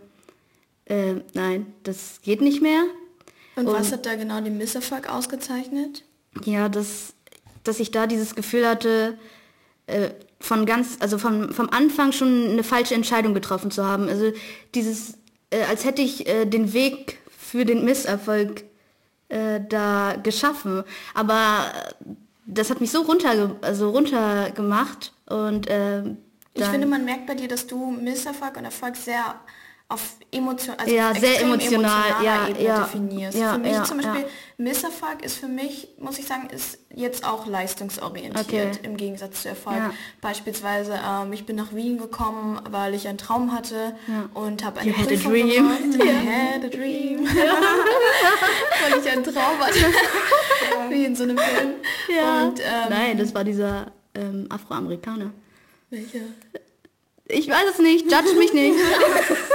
äh, 0.86 1.14
nein, 1.34 1.66
das 1.82 2.20
geht 2.22 2.40
nicht 2.40 2.62
mehr. 2.62 2.82
Und, 3.66 3.72
was 3.72 3.92
hat 3.92 4.06
da 4.06 4.14
genau 4.14 4.40
den 4.40 4.58
Misserfolg 4.58 5.10
ausgezeichnet? 5.10 6.04
Ja, 6.44 6.68
dass, 6.68 7.14
dass 7.64 7.80
ich 7.80 7.90
da 7.90 8.06
dieses 8.06 8.34
Gefühl 8.34 8.66
hatte, 8.66 9.18
äh, 9.86 10.10
von 10.40 10.66
ganz, 10.66 10.98
also 11.00 11.18
vom, 11.18 11.52
vom 11.52 11.68
Anfang 11.70 12.12
schon 12.12 12.50
eine 12.50 12.62
falsche 12.62 12.94
Entscheidung 12.94 13.34
getroffen 13.34 13.70
zu 13.70 13.84
haben. 13.84 14.08
Also 14.08 14.32
dieses, 14.74 15.14
äh, 15.50 15.62
als 15.68 15.84
hätte 15.84 16.02
ich 16.02 16.28
äh, 16.28 16.44
den 16.44 16.72
Weg 16.72 17.18
für 17.36 17.64
den 17.64 17.84
Misserfolg 17.84 18.64
äh, 19.28 19.60
da 19.68 20.16
geschaffen. 20.22 20.84
Aber 21.14 21.72
das 22.46 22.70
hat 22.70 22.80
mich 22.80 22.90
so 22.90 23.02
runter, 23.02 23.56
also 23.62 23.90
runtergemacht 23.90 25.12
und 25.26 25.68
äh, 25.68 26.02
Ich 26.54 26.64
finde, 26.64 26.86
man 26.86 27.04
merkt 27.04 27.26
bei 27.26 27.34
dir, 27.34 27.48
dass 27.48 27.66
du 27.66 27.90
Misserfolg 27.90 28.56
und 28.56 28.64
Erfolg 28.64 28.96
sehr 28.96 29.34
auf 29.90 30.02
Emotion, 30.30 30.74
also 30.78 30.94
Ja, 30.94 31.14
sehr 31.14 31.40
emotional, 31.40 32.22
ja, 32.22 32.48
Ebene 32.48 32.62
ja, 32.62 32.80
definierst. 32.82 33.38
ja, 33.38 33.54
für 33.54 33.58
mich 33.58 33.72
ja, 33.72 33.84
zum 33.84 33.96
Beispiel, 33.96 34.20
ja. 34.20 34.28
Misserfolg 34.58 35.24
ist 35.24 35.38
für 35.38 35.46
mich, 35.48 35.88
muss 35.98 36.18
ich 36.18 36.26
sagen, 36.26 36.50
ist 36.50 36.76
jetzt 36.94 37.24
auch 37.24 37.46
leistungsorientiert 37.46 38.38
Okay. 38.46 38.70
im 38.82 38.98
Gegensatz 38.98 39.42
zu 39.42 39.48
Erfolg. 39.48 39.76
Ja. 39.78 39.90
Beispielsweise, 40.20 41.00
ähm, 41.02 41.32
ich 41.32 41.46
bin 41.46 41.56
nach 41.56 41.74
Wien 41.74 41.96
gekommen, 41.96 42.60
weil 42.70 42.92
ich 42.92 43.08
einen 43.08 43.16
Traum 43.16 43.52
hatte 43.54 43.96
und 44.34 44.62
habe 44.62 44.80
eine 44.80 44.90
You 44.90 44.96
had 44.98 45.06
a 45.06 45.08
Prüfung 45.08 45.32
dream. 45.32 45.48
gemacht. 45.48 45.80
I 46.04 46.28
had 46.28 46.64
a 46.64 46.68
dream. 46.68 47.26
weil 47.26 49.00
ich 49.00 49.10
einen 49.10 49.24
Traum 49.24 49.58
hatte. 49.58 49.78
Wie 50.90 51.04
in 51.06 51.16
so 51.16 51.22
einem 51.22 51.38
Film. 51.38 51.70
ja. 52.14 52.42
Und, 52.42 52.60
ähm, 52.60 52.66
Nein, 52.90 53.16
das 53.16 53.34
war 53.34 53.42
dieser 53.44 53.90
ähm, 54.14 54.46
Afroamerikaner. 54.50 55.30
welcher? 55.88 56.18
Ich 57.30 57.48
weiß 57.48 57.64
es 57.72 57.78
nicht, 57.78 58.10
judge 58.10 58.34
mich 58.38 58.52
nicht. 58.52 58.74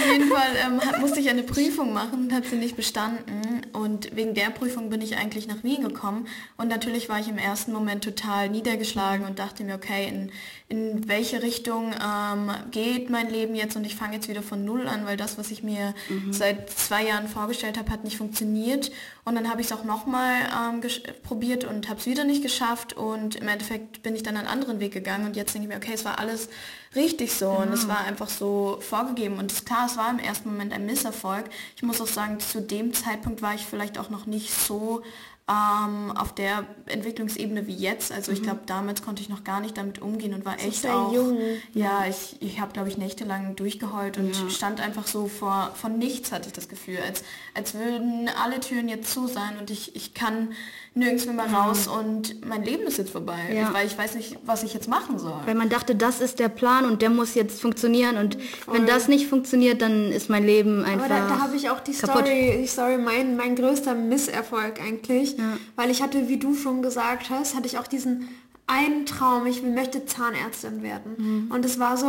Auf 0.00 0.12
jeden 0.12 0.28
Fall 0.30 0.48
ähm, 0.66 0.80
hab- 0.80 1.00
musste 1.00 1.20
ich 1.20 1.28
eine 1.28 1.42
Prüfung 1.42 1.92
machen 1.92 2.24
und 2.24 2.32
habe 2.32 2.46
sie 2.46 2.56
nicht 2.56 2.76
bestanden. 2.76 3.62
Und 3.72 4.14
wegen 4.16 4.34
der 4.34 4.50
Prüfung 4.50 4.90
bin 4.90 5.00
ich 5.02 5.16
eigentlich 5.16 5.46
nach 5.46 5.62
Wien 5.62 5.82
gekommen. 5.82 6.26
Und 6.56 6.68
natürlich 6.68 7.08
war 7.08 7.20
ich 7.20 7.28
im 7.28 7.38
ersten 7.38 7.72
Moment 7.72 8.02
total 8.04 8.48
niedergeschlagen 8.48 9.26
und 9.26 9.38
dachte 9.38 9.62
mir, 9.64 9.74
okay, 9.74 10.08
in, 10.08 10.30
in 10.68 11.08
welche 11.08 11.42
Richtung 11.42 11.92
ähm, 11.92 12.50
geht 12.70 13.10
mein 13.10 13.30
Leben 13.30 13.54
jetzt? 13.54 13.76
Und 13.76 13.84
ich 13.84 13.94
fange 13.96 14.14
jetzt 14.14 14.28
wieder 14.28 14.42
von 14.42 14.64
Null 14.64 14.88
an, 14.88 15.06
weil 15.06 15.16
das, 15.16 15.38
was 15.38 15.50
ich 15.50 15.62
mir 15.62 15.94
seit 16.30 16.70
zwei 16.70 17.04
Jahren 17.06 17.28
vorgestellt 17.28 17.78
habe, 17.78 17.90
hat 17.90 18.04
nicht 18.04 18.16
funktioniert. 18.16 18.90
Und 19.30 19.36
dann 19.36 19.48
habe 19.48 19.60
ich 19.60 19.68
es 19.68 19.72
auch 19.72 19.84
nochmal 19.84 20.34
ähm, 20.52 20.82
probiert 21.22 21.62
und 21.62 21.88
habe 21.88 22.00
es 22.00 22.06
wieder 22.06 22.24
nicht 22.24 22.42
geschafft. 22.42 22.94
Und 22.94 23.36
im 23.36 23.46
Endeffekt 23.46 24.02
bin 24.02 24.16
ich 24.16 24.24
dann 24.24 24.36
einen 24.36 24.48
anderen 24.48 24.80
Weg 24.80 24.92
gegangen. 24.92 25.24
Und 25.24 25.36
jetzt 25.36 25.54
denke 25.54 25.68
ich 25.68 25.72
mir, 25.72 25.76
okay, 25.76 25.92
es 25.94 26.04
war 26.04 26.18
alles 26.18 26.48
richtig 26.96 27.32
so. 27.32 27.50
Und 27.50 27.72
es 27.72 27.86
war 27.86 27.98
einfach 27.98 28.28
so 28.28 28.78
vorgegeben. 28.80 29.38
Und 29.38 29.52
es, 29.52 29.64
klar, 29.64 29.86
es 29.86 29.96
war 29.96 30.10
im 30.10 30.18
ersten 30.18 30.50
Moment 30.50 30.72
ein 30.72 30.84
Misserfolg. 30.84 31.44
Ich 31.76 31.84
muss 31.84 32.00
auch 32.00 32.08
sagen, 32.08 32.40
zu 32.40 32.60
dem 32.60 32.92
Zeitpunkt 32.92 33.40
war 33.40 33.54
ich 33.54 33.64
vielleicht 33.64 33.98
auch 33.98 34.10
noch 34.10 34.26
nicht 34.26 34.52
so 34.52 35.02
ähm, 35.50 36.12
auf 36.12 36.32
der 36.32 36.64
Entwicklungsebene 36.86 37.66
wie 37.66 37.74
jetzt. 37.74 38.12
Also 38.12 38.30
ich 38.30 38.42
glaube, 38.42 38.60
damals 38.66 39.02
konnte 39.02 39.20
ich 39.20 39.28
noch 39.28 39.42
gar 39.42 39.60
nicht 39.60 39.76
damit 39.76 40.00
umgehen 40.00 40.32
und 40.32 40.44
war 40.44 40.56
ist 40.56 40.84
echt 40.84 40.86
auch... 40.86 41.12
jung. 41.12 41.38
Ja, 41.74 42.04
ich, 42.06 42.36
ich 42.40 42.60
habe, 42.60 42.72
glaube 42.72 42.88
ich, 42.88 42.98
nächtelang 42.98 43.56
durchgeheult 43.56 44.16
und 44.18 44.34
stand 44.52 44.80
einfach 44.80 45.08
so 45.08 45.26
vor, 45.26 45.72
von 45.74 45.98
nichts, 45.98 46.30
hatte 46.30 46.48
ich 46.48 46.52
das 46.52 46.68
Gefühl. 46.68 46.98
Als, 47.04 47.24
als 47.54 47.74
würden 47.74 48.30
alle 48.42 48.60
Türen 48.60 48.88
jetzt 48.88 49.12
zu 49.12 49.26
sein 49.26 49.58
und 49.58 49.70
ich, 49.70 49.96
ich 49.96 50.14
kann 50.14 50.52
nirgends 50.94 51.26
mehr 51.26 51.46
raus 51.46 51.86
und 51.86 52.44
mein 52.46 52.64
Leben 52.64 52.82
ist 52.84 52.98
jetzt 52.98 53.10
vorbei. 53.10 53.38
Ja. 53.52 53.68
Ich, 53.68 53.74
weil 53.74 53.86
ich 53.86 53.96
weiß 53.96 54.16
nicht, 54.16 54.38
was 54.44 54.64
ich 54.64 54.74
jetzt 54.74 54.88
machen 54.88 55.18
soll. 55.18 55.40
Weil 55.46 55.54
man 55.54 55.68
dachte, 55.68 55.94
das 55.94 56.20
ist 56.20 56.38
der 56.38 56.48
Plan 56.48 56.84
und 56.84 57.00
der 57.00 57.10
muss 57.10 57.34
jetzt 57.34 57.60
funktionieren 57.60 58.16
und 58.16 58.36
wenn 58.70 58.86
das 58.86 59.06
nicht 59.08 59.28
funktioniert, 59.28 59.82
dann 59.82 60.10
ist 60.10 60.30
mein 60.30 60.44
Leben 60.44 60.84
einfach 60.84 61.06
Aber 61.06 61.14
da, 61.14 61.28
da 61.28 61.38
habe 61.40 61.56
ich 61.56 61.70
auch 61.70 61.80
die 61.80 61.92
kaputt. 61.92 62.26
Story, 62.26 62.58
die 62.60 62.66
Story 62.66 62.98
mein, 62.98 63.36
mein 63.36 63.54
größter 63.54 63.94
Misserfolg 63.94 64.80
eigentlich. 64.80 65.36
Weil 65.76 65.90
ich 65.90 66.02
hatte, 66.02 66.28
wie 66.28 66.38
du 66.38 66.54
schon 66.54 66.82
gesagt 66.82 67.30
hast, 67.30 67.54
hatte 67.54 67.66
ich 67.66 67.78
auch 67.78 67.86
diesen 67.86 68.28
einen 68.66 69.04
Traum, 69.04 69.46
ich 69.46 69.62
möchte 69.62 70.06
Zahnärztin 70.06 70.82
werden. 70.82 71.14
Mhm. 71.16 71.50
Und 71.52 71.64
es 71.64 71.78
war 71.78 71.96
so, 71.96 72.06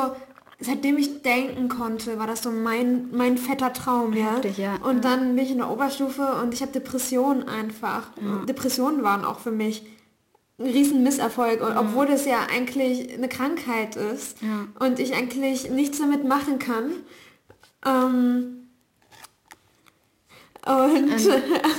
seitdem 0.62 0.98
ich 0.98 1.22
denken 1.24 1.68
konnte, 1.70 2.18
war 2.18 2.28
das 2.28 2.44
so 2.44 2.52
mein, 2.52 3.10
mein 3.12 3.38
fetter 3.38 3.74
Traum, 3.74 4.14
ja. 4.14 4.36
Heftig, 4.36 4.58
ja. 4.58 4.76
Und 4.84 5.04
dann 5.04 5.36
bin 5.36 5.46
ich 5.46 5.52
in 5.52 5.58
der 5.58 5.70
Oberstufe 5.70 6.36
und 6.42 6.54
ich 6.54 6.62
habe 6.62 6.72
Depressionen 6.72 7.48
einfach. 7.48 8.12
Depressionen 8.48 9.04
waren 9.04 9.26
auch 9.26 9.40
für 9.40 9.52
mich 9.52 9.84
ein 10.60 10.66
riesen 10.68 11.02
Misserfolg, 11.04 11.62
und 11.62 11.76
obwohl 11.76 12.06
das 12.06 12.26
ja 12.26 12.46
eigentlich 12.54 13.14
eine 13.14 13.28
Krankheit 13.28 13.96
ist 13.96 14.38
Ja. 14.42 14.68
und 14.86 15.00
ich 15.00 15.16
eigentlich 15.16 15.70
nichts 15.72 15.98
damit 15.98 16.24
machen 16.24 16.60
kann. 16.60 16.92
Ähm, 17.86 18.58
und 20.64 21.12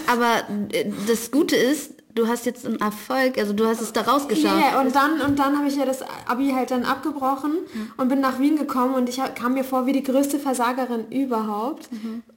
Aber 0.09 0.43
äh, 0.73 0.91
das 1.07 1.31
Gute 1.31 1.55
ist, 1.55 1.95
du 2.15 2.29
hast 2.29 2.47
jetzt 2.47 2.67
einen 2.67 2.81
Erfolg, 2.81 3.39
also 3.39 3.53
du 3.53 3.67
hast 3.67 3.81
es 3.81 3.93
da 3.93 4.03
rausgeschafft. 4.03 4.61
ja, 4.61 4.81
und 4.81 4.95
dann 4.95 5.21
und 5.21 5.39
dann 5.39 5.59
habe 5.59 5.69
ich 5.69 5.77
ja 5.77 5.85
das 5.85 6.03
Abi 6.27 6.51
halt 6.51 6.71
dann 6.71 6.85
abgebrochen 6.85 7.53
und 7.97 8.09
bin 8.09 8.21
nach 8.21 8.39
Wien 8.39 8.57
gekommen 8.57 8.95
und 8.95 9.09
ich 9.09 9.21
kam 9.35 9.55
mir 9.55 9.65
vor 9.65 9.87
wie 9.87 9.93
die 9.93 10.03
größte 10.03 10.39
Versagerin 10.39 11.07
überhaupt. 11.11 11.89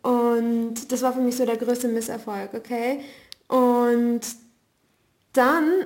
Und 0.01 0.91
das 0.91 1.01
war 1.01 1.13
für 1.13 1.21
mich 1.21 1.35
so 1.35 1.45
der 1.45 1.57
größte 1.57 1.87
Misserfolg, 1.87 2.53
okay? 2.53 3.01
Und 3.47 4.21
dann 5.33 5.85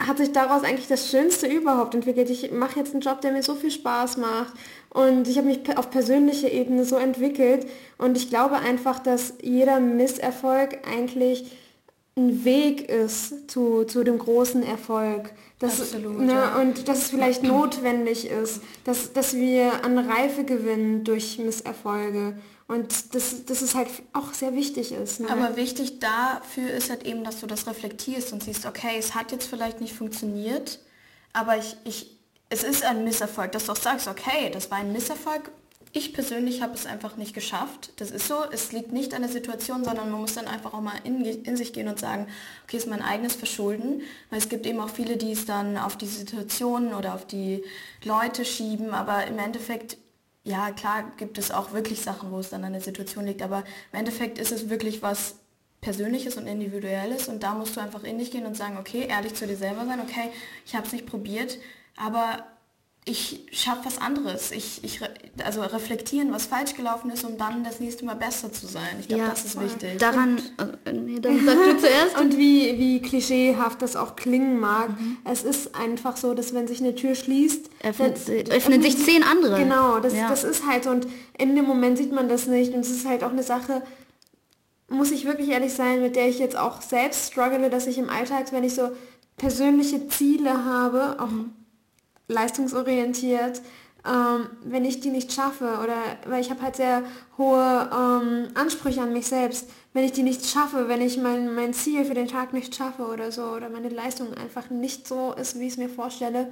hat 0.00 0.18
sich 0.18 0.32
daraus 0.32 0.62
eigentlich 0.62 0.86
das 0.86 1.10
Schönste 1.10 1.46
überhaupt 1.48 1.94
entwickelt. 1.94 2.30
Ich 2.30 2.52
mache 2.52 2.78
jetzt 2.78 2.92
einen 2.92 3.00
Job, 3.00 3.20
der 3.20 3.32
mir 3.32 3.42
so 3.42 3.54
viel 3.54 3.70
Spaß 3.70 4.16
macht. 4.16 4.52
Und 4.90 5.26
ich 5.26 5.36
habe 5.36 5.48
mich 5.48 5.76
auf 5.76 5.90
persönlicher 5.90 6.50
Ebene 6.52 6.84
so 6.84 6.96
entwickelt. 6.96 7.66
Und 7.98 8.16
ich 8.16 8.28
glaube 8.28 8.56
einfach, 8.56 9.00
dass 9.00 9.34
jeder 9.42 9.80
Misserfolg 9.80 10.78
eigentlich 10.88 11.50
ein 12.18 12.44
Weg 12.44 12.88
ist 12.88 13.50
zu, 13.50 13.84
zu 13.84 14.04
dem 14.04 14.18
großen 14.18 14.62
Erfolg. 14.62 15.32
Das, 15.58 15.80
Absolut, 15.80 16.18
ne, 16.18 16.32
ja. 16.32 16.60
Und 16.60 16.88
dass 16.88 16.98
es 16.98 17.10
vielleicht 17.10 17.42
notwendig 17.44 18.28
ist, 18.28 18.62
dass, 18.84 19.12
dass 19.12 19.34
wir 19.34 19.84
an 19.84 19.98
Reife 19.98 20.44
gewinnen 20.44 21.04
durch 21.04 21.38
Misserfolge. 21.38 22.38
Und 22.68 23.14
dass, 23.14 23.46
dass 23.46 23.62
es 23.62 23.74
halt 23.74 23.88
auch 24.12 24.34
sehr 24.34 24.54
wichtig 24.54 24.92
ist. 24.92 25.20
Ne? 25.20 25.30
Aber 25.30 25.56
wichtig 25.56 26.00
dafür 26.00 26.70
ist 26.70 26.90
halt 26.90 27.06
eben, 27.06 27.24
dass 27.24 27.40
du 27.40 27.46
das 27.46 27.66
reflektierst 27.66 28.34
und 28.34 28.42
siehst, 28.42 28.66
okay, 28.66 28.96
es 28.98 29.14
hat 29.14 29.32
jetzt 29.32 29.46
vielleicht 29.46 29.80
nicht 29.80 29.94
funktioniert, 29.94 30.78
aber 31.32 31.56
ich, 31.56 31.76
ich, 31.84 32.18
es 32.50 32.64
ist 32.64 32.84
ein 32.84 33.04
Misserfolg, 33.04 33.52
dass 33.52 33.64
du 33.64 33.72
auch 33.72 33.76
sagst, 33.76 34.06
okay, 34.06 34.50
das 34.52 34.70
war 34.70 34.78
ein 34.78 34.92
Misserfolg. 34.92 35.50
Ich 35.92 36.12
persönlich 36.12 36.60
habe 36.62 36.74
es 36.74 36.86
einfach 36.86 37.16
nicht 37.16 37.34
geschafft. 37.34 37.92
Das 37.96 38.10
ist 38.10 38.28
so. 38.28 38.36
Es 38.52 38.72
liegt 38.72 38.92
nicht 38.92 39.14
an 39.14 39.22
der 39.22 39.30
Situation, 39.30 39.84
sondern 39.84 40.10
man 40.10 40.20
muss 40.20 40.34
dann 40.34 40.46
einfach 40.46 40.74
auch 40.74 40.80
mal 40.80 40.96
in, 41.04 41.24
in 41.24 41.56
sich 41.56 41.72
gehen 41.72 41.88
und 41.88 41.98
sagen, 41.98 42.26
okay, 42.64 42.76
ist 42.76 42.88
mein 42.88 43.02
eigenes 43.02 43.34
Verschulden. 43.34 44.02
Weil 44.30 44.38
es 44.38 44.48
gibt 44.48 44.66
eben 44.66 44.80
auch 44.80 44.90
viele, 44.90 45.16
die 45.16 45.32
es 45.32 45.46
dann 45.46 45.78
auf 45.78 45.96
die 45.96 46.06
Situationen 46.06 46.94
oder 46.94 47.14
auf 47.14 47.26
die 47.26 47.64
Leute 48.04 48.44
schieben, 48.44 48.90
aber 48.90 49.26
im 49.26 49.38
Endeffekt 49.38 49.96
ja, 50.44 50.70
klar 50.70 51.12
gibt 51.18 51.36
es 51.36 51.50
auch 51.50 51.72
wirklich 51.72 52.00
Sachen, 52.00 52.32
wo 52.32 52.38
es 52.38 52.48
dann 52.48 52.64
an 52.64 52.72
der 52.72 52.80
Situation 52.80 53.26
liegt, 53.26 53.42
aber 53.42 53.64
im 53.92 53.98
Endeffekt 53.98 54.38
ist 54.38 54.50
es 54.50 54.70
wirklich 54.70 55.02
was 55.02 55.34
Persönliches 55.80 56.36
und 56.36 56.46
Individuelles 56.46 57.28
und 57.28 57.42
da 57.42 57.54
musst 57.54 57.76
du 57.76 57.80
einfach 57.80 58.02
in 58.02 58.18
dich 58.18 58.30
gehen 58.30 58.46
und 58.46 58.56
sagen, 58.56 58.78
okay, 58.78 59.06
ehrlich 59.08 59.34
zu 59.34 59.46
dir 59.46 59.56
selber 59.56 59.84
sein, 59.84 60.00
okay, 60.00 60.30
ich 60.66 60.74
habe 60.74 60.86
es 60.86 60.92
nicht 60.92 61.06
probiert, 61.06 61.58
aber 61.96 62.46
ich 63.08 63.40
schaffe 63.52 63.80
was 63.84 63.98
anderes. 64.00 64.50
Ich, 64.52 64.84
ich, 64.84 65.00
also 65.44 65.60
reflektieren, 65.62 66.30
was 66.32 66.46
falsch 66.46 66.74
gelaufen 66.74 67.10
ist, 67.10 67.24
um 67.24 67.36
dann 67.38 67.64
das 67.64 67.80
nächste 67.80 68.04
Mal 68.04 68.14
besser 68.16 68.52
zu 68.52 68.66
sein. 68.66 68.96
Ich 69.00 69.08
glaube, 69.08 69.22
Ja, 69.24 69.30
das 69.30 69.44
ist 69.44 69.60
wichtig. 69.60 69.98
Daran, 69.98 70.38
äh, 70.84 70.92
nee, 70.92 71.18
dann 71.20 71.44
sag 71.44 71.54
du 71.56 71.76
zuerst. 71.80 72.20
Und 72.20 72.36
wie, 72.36 72.78
wie 72.78 73.00
klischeehaft 73.02 73.82
das 73.82 73.96
auch 73.96 74.14
klingen 74.16 74.60
mag, 74.60 74.90
es 75.24 75.42
ist 75.42 75.74
einfach 75.74 76.16
so, 76.16 76.34
dass 76.34 76.54
wenn 76.54 76.68
sich 76.68 76.80
eine 76.80 76.94
Tür 76.94 77.14
schließt, 77.14 77.70
Öffnet, 77.82 78.28
dann- 78.28 78.50
öffnen 78.56 78.82
sich 78.82 78.96
zehn 79.04 79.22
andere. 79.22 79.58
Genau, 79.58 79.98
das, 80.00 80.14
Ja. 80.14 80.28
das 80.28 80.44
ist 80.44 80.66
halt 80.66 80.84
so. 80.84 80.90
Und 80.90 81.06
in 81.38 81.56
dem 81.56 81.64
Moment 81.64 81.98
sieht 81.98 82.12
man 82.12 82.28
das 82.28 82.46
nicht. 82.46 82.72
Und 82.74 82.80
es 82.80 82.90
ist 82.90 83.06
halt 83.08 83.24
auch 83.24 83.32
eine 83.32 83.42
Sache, 83.42 83.82
muss 84.88 85.10
ich 85.10 85.24
wirklich 85.24 85.48
ehrlich 85.50 85.72
sein, 85.74 86.00
mit 86.00 86.16
der 86.16 86.28
ich 86.28 86.38
jetzt 86.38 86.56
auch 86.56 86.80
selbst 86.82 87.30
struggle, 87.32 87.68
dass 87.70 87.86
ich 87.86 87.98
im 87.98 88.08
Alltag, 88.08 88.52
wenn 88.52 88.64
ich 88.64 88.74
so 88.74 88.90
persönliche 89.36 90.08
Ziele 90.08 90.64
habe, 90.64 91.16
auch 91.20 91.28
leistungsorientiert, 92.28 93.62
ähm, 94.06 94.48
wenn 94.64 94.84
ich 94.84 95.00
die 95.00 95.10
nicht 95.10 95.32
schaffe 95.32 95.78
oder 95.82 95.96
weil 96.26 96.40
ich 96.40 96.50
habe 96.50 96.62
halt 96.62 96.76
sehr 96.76 97.02
hohe 97.36 97.90
ähm, 97.92 98.48
Ansprüche 98.54 99.02
an 99.02 99.12
mich 99.12 99.26
selbst, 99.26 99.68
wenn 99.92 100.04
ich 100.04 100.12
die 100.12 100.22
nicht 100.22 100.46
schaffe, 100.46 100.88
wenn 100.88 101.00
ich 101.00 101.18
mein, 101.18 101.54
mein 101.54 101.72
Ziel 101.72 102.04
für 102.04 102.14
den 102.14 102.28
Tag 102.28 102.52
nicht 102.52 102.74
schaffe 102.74 103.06
oder 103.06 103.32
so 103.32 103.42
oder 103.42 103.68
meine 103.68 103.88
Leistung 103.88 104.32
einfach 104.34 104.70
nicht 104.70 105.08
so 105.08 105.32
ist, 105.32 105.58
wie 105.58 105.66
ich 105.66 105.72
es 105.72 105.78
mir 105.78 105.88
vorstelle, 105.88 106.48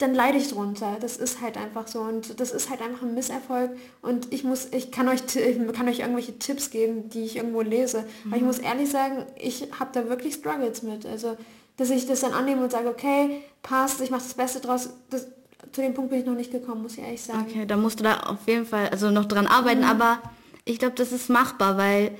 dann 0.00 0.14
leide 0.14 0.38
ich 0.38 0.48
drunter. 0.48 0.96
Das 1.00 1.16
ist 1.16 1.40
halt 1.40 1.56
einfach 1.56 1.86
so 1.86 2.00
und 2.00 2.40
das 2.40 2.52
ist 2.52 2.70
halt 2.70 2.82
einfach 2.82 3.02
ein 3.02 3.14
Misserfolg 3.14 3.70
und 4.02 4.32
ich 4.32 4.44
muss, 4.44 4.68
ich 4.72 4.90
kann 4.90 5.08
euch, 5.08 5.20
ich 5.34 5.72
kann 5.72 5.88
euch 5.88 6.00
irgendwelche 6.00 6.38
Tipps 6.38 6.70
geben, 6.70 7.08
die 7.10 7.24
ich 7.24 7.36
irgendwo 7.36 7.60
lese. 7.60 8.04
Aber 8.26 8.36
ich 8.36 8.42
muss 8.42 8.58
ehrlich 8.58 8.90
sagen, 8.90 9.26
ich 9.38 9.68
habe 9.78 9.90
da 9.92 10.08
wirklich 10.08 10.34
Struggles 10.34 10.82
mit. 10.82 11.06
Also, 11.06 11.36
dass 11.76 11.90
ich 11.90 12.06
das 12.06 12.20
dann 12.20 12.32
annehme 12.32 12.62
und 12.62 12.72
sage, 12.72 12.88
okay, 12.88 13.42
passt, 13.62 14.00
ich 14.00 14.10
mache 14.10 14.22
das 14.22 14.34
Beste 14.34 14.60
draus. 14.60 14.90
Das, 15.10 15.26
zu 15.72 15.80
dem 15.82 15.94
Punkt 15.94 16.10
bin 16.10 16.20
ich 16.20 16.26
noch 16.26 16.34
nicht 16.34 16.50
gekommen, 16.50 16.82
muss 16.82 16.94
ich 16.94 17.04
ehrlich 17.04 17.22
sagen. 17.22 17.46
Okay, 17.48 17.66
da 17.66 17.76
musst 17.76 18.00
du 18.00 18.04
da 18.04 18.20
auf 18.20 18.46
jeden 18.46 18.66
Fall 18.66 18.88
also 18.88 19.10
noch 19.10 19.26
dran 19.26 19.46
arbeiten, 19.46 19.84
aber 19.84 20.18
ich 20.64 20.78
glaube, 20.78 20.94
das 20.96 21.12
ist 21.12 21.28
machbar, 21.28 21.76
weil 21.76 22.12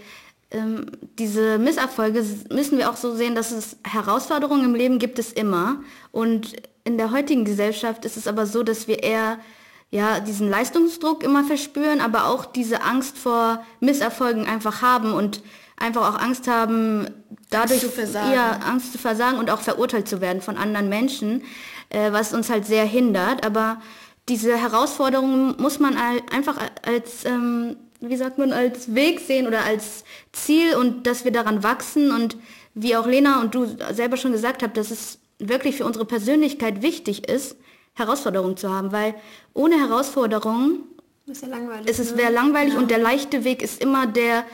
ähm, 0.50 0.86
diese 1.18 1.58
Misserfolge 1.58 2.24
müssen 2.50 2.78
wir 2.78 2.90
auch 2.90 2.96
so 2.96 3.14
sehen, 3.14 3.34
dass 3.34 3.50
es 3.50 3.76
Herausforderungen 3.84 4.64
im 4.64 4.74
Leben 4.74 4.98
gibt 4.98 5.18
es 5.18 5.32
immer. 5.32 5.82
Und 6.12 6.56
in 6.84 6.98
der 6.98 7.10
heutigen 7.10 7.44
Gesellschaft 7.44 8.04
ist 8.04 8.16
es 8.16 8.26
aber 8.26 8.46
so, 8.46 8.62
dass 8.62 8.88
wir 8.88 9.02
eher 9.02 9.38
ja, 9.90 10.20
diesen 10.20 10.48
Leistungsdruck 10.48 11.22
immer 11.22 11.44
verspüren, 11.44 12.00
aber 12.00 12.26
auch 12.26 12.46
diese 12.46 12.82
Angst 12.82 13.18
vor 13.18 13.64
Misserfolgen 13.80 14.46
einfach 14.46 14.82
haben 14.82 15.12
und 15.12 15.42
einfach 15.80 16.14
auch 16.14 16.20
Angst 16.20 16.46
haben, 16.46 17.08
dadurch 17.50 17.80
zu 17.80 17.88
versagen. 17.88 18.32
Ja, 18.32 18.60
Angst 18.64 18.92
zu 18.92 18.98
versagen 18.98 19.38
und 19.38 19.50
auch 19.50 19.60
verurteilt 19.60 20.08
zu 20.08 20.20
werden 20.20 20.42
von 20.42 20.56
anderen 20.56 20.88
Menschen, 20.88 21.42
äh, 21.88 22.12
was 22.12 22.32
uns 22.32 22.50
halt 22.50 22.66
sehr 22.66 22.84
hindert. 22.84 23.44
Aber 23.44 23.80
diese 24.28 24.56
Herausforderungen 24.56 25.56
muss 25.58 25.80
man 25.80 25.96
einfach 25.96 26.56
als, 26.86 27.24
ähm, 27.24 27.76
wie 28.00 28.16
sagt 28.16 28.38
man, 28.38 28.52
als 28.52 28.94
Weg 28.94 29.20
sehen 29.20 29.46
oder 29.46 29.64
als 29.64 30.04
Ziel 30.32 30.76
und 30.76 31.06
dass 31.06 31.24
wir 31.24 31.32
daran 31.32 31.62
wachsen 31.62 32.12
und 32.12 32.36
wie 32.74 32.94
auch 32.96 33.06
Lena 33.06 33.40
und 33.40 33.54
du 33.54 33.66
selber 33.92 34.16
schon 34.16 34.32
gesagt 34.32 34.62
habt, 34.62 34.76
dass 34.76 34.90
es 34.90 35.18
wirklich 35.38 35.76
für 35.76 35.84
unsere 35.84 36.04
Persönlichkeit 36.04 36.82
wichtig 36.82 37.28
ist, 37.28 37.56
Herausforderungen 37.94 38.56
zu 38.56 38.72
haben, 38.72 38.92
weil 38.92 39.14
ohne 39.52 39.78
Herausforderungen 39.78 40.84
ist 41.26 41.42
ja 41.42 41.48
langweilig. 41.48 41.88
es 41.88 41.98
ist 41.98 42.12
ne? 42.12 42.18
wäre 42.18 42.32
langweilig 42.32 42.76
und 42.76 42.90
der 42.90 42.98
leichte 42.98 43.44
Weg 43.44 43.62
ist 43.62 43.80
immer 43.82 44.06
der, 44.06 44.44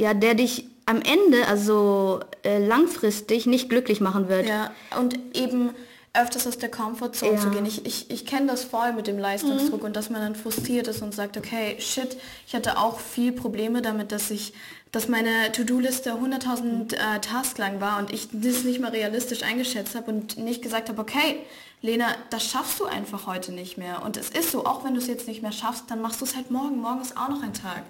ja, 0.00 0.14
der 0.14 0.34
dich 0.34 0.64
am 0.86 1.02
Ende, 1.02 1.46
also 1.46 2.20
äh, 2.42 2.58
langfristig, 2.66 3.46
nicht 3.46 3.68
glücklich 3.68 4.00
machen 4.00 4.28
wird. 4.28 4.48
Ja, 4.48 4.72
und 4.98 5.18
eben 5.34 5.70
öfters 6.12 6.46
aus 6.48 6.58
der 6.58 6.70
Comfortzone 6.70 7.34
Ja. 7.34 7.38
zu 7.40 7.50
gehen. 7.50 7.64
Ich, 7.66 7.86
ich, 7.86 8.10
ich 8.10 8.26
kenne 8.26 8.48
das 8.48 8.64
voll 8.64 8.92
mit 8.94 9.06
dem 9.06 9.18
Leistungsdruck 9.18 9.84
und 9.84 9.94
dass 9.94 10.10
man 10.10 10.20
dann 10.20 10.34
frustriert 10.34 10.88
ist 10.88 11.02
und 11.02 11.14
sagt, 11.14 11.36
okay, 11.36 11.76
shit, 11.78 12.16
ich 12.48 12.54
hatte 12.56 12.78
auch 12.78 12.98
viel 12.98 13.30
Probleme 13.30 13.80
damit, 13.82 14.10
dass 14.10 14.30
ich, 14.32 14.52
dass 14.90 15.06
meine 15.06 15.52
To-Do-Liste 15.52 16.14
100.000 16.14 16.94
äh, 16.94 17.20
Tasks 17.20 17.58
lang 17.58 17.80
war 17.80 18.00
und 18.00 18.12
ich 18.12 18.28
das 18.32 18.64
nicht 18.64 18.80
mal 18.80 18.90
realistisch 18.90 19.44
eingeschätzt 19.44 19.94
habe 19.94 20.10
und 20.10 20.36
nicht 20.38 20.62
gesagt 20.62 20.88
habe, 20.88 21.00
okay, 21.00 21.36
Lena, 21.82 22.06
das 22.30 22.44
schaffst 22.44 22.80
du 22.80 22.86
einfach 22.86 23.28
heute 23.28 23.52
nicht 23.52 23.78
mehr. 23.78 24.02
Und 24.04 24.16
es 24.16 24.30
ist 24.30 24.50
so, 24.50 24.66
auch 24.66 24.82
wenn 24.84 24.94
du 24.94 25.00
es 25.00 25.06
jetzt 25.06 25.28
nicht 25.28 25.42
mehr 25.42 25.52
schaffst, 25.52 25.84
dann 25.88 26.02
machst 26.02 26.20
du 26.20 26.24
es 26.24 26.34
halt 26.34 26.50
morgen. 26.50 26.78
Morgen 26.80 27.00
ist 27.02 27.16
auch 27.16 27.28
noch 27.28 27.42
ein 27.44 27.54
Tag. 27.54 27.84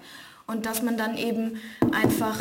Und 0.47 0.65
dass 0.65 0.81
man 0.81 0.97
dann 0.97 1.17
eben 1.17 1.61
einfach 1.91 2.37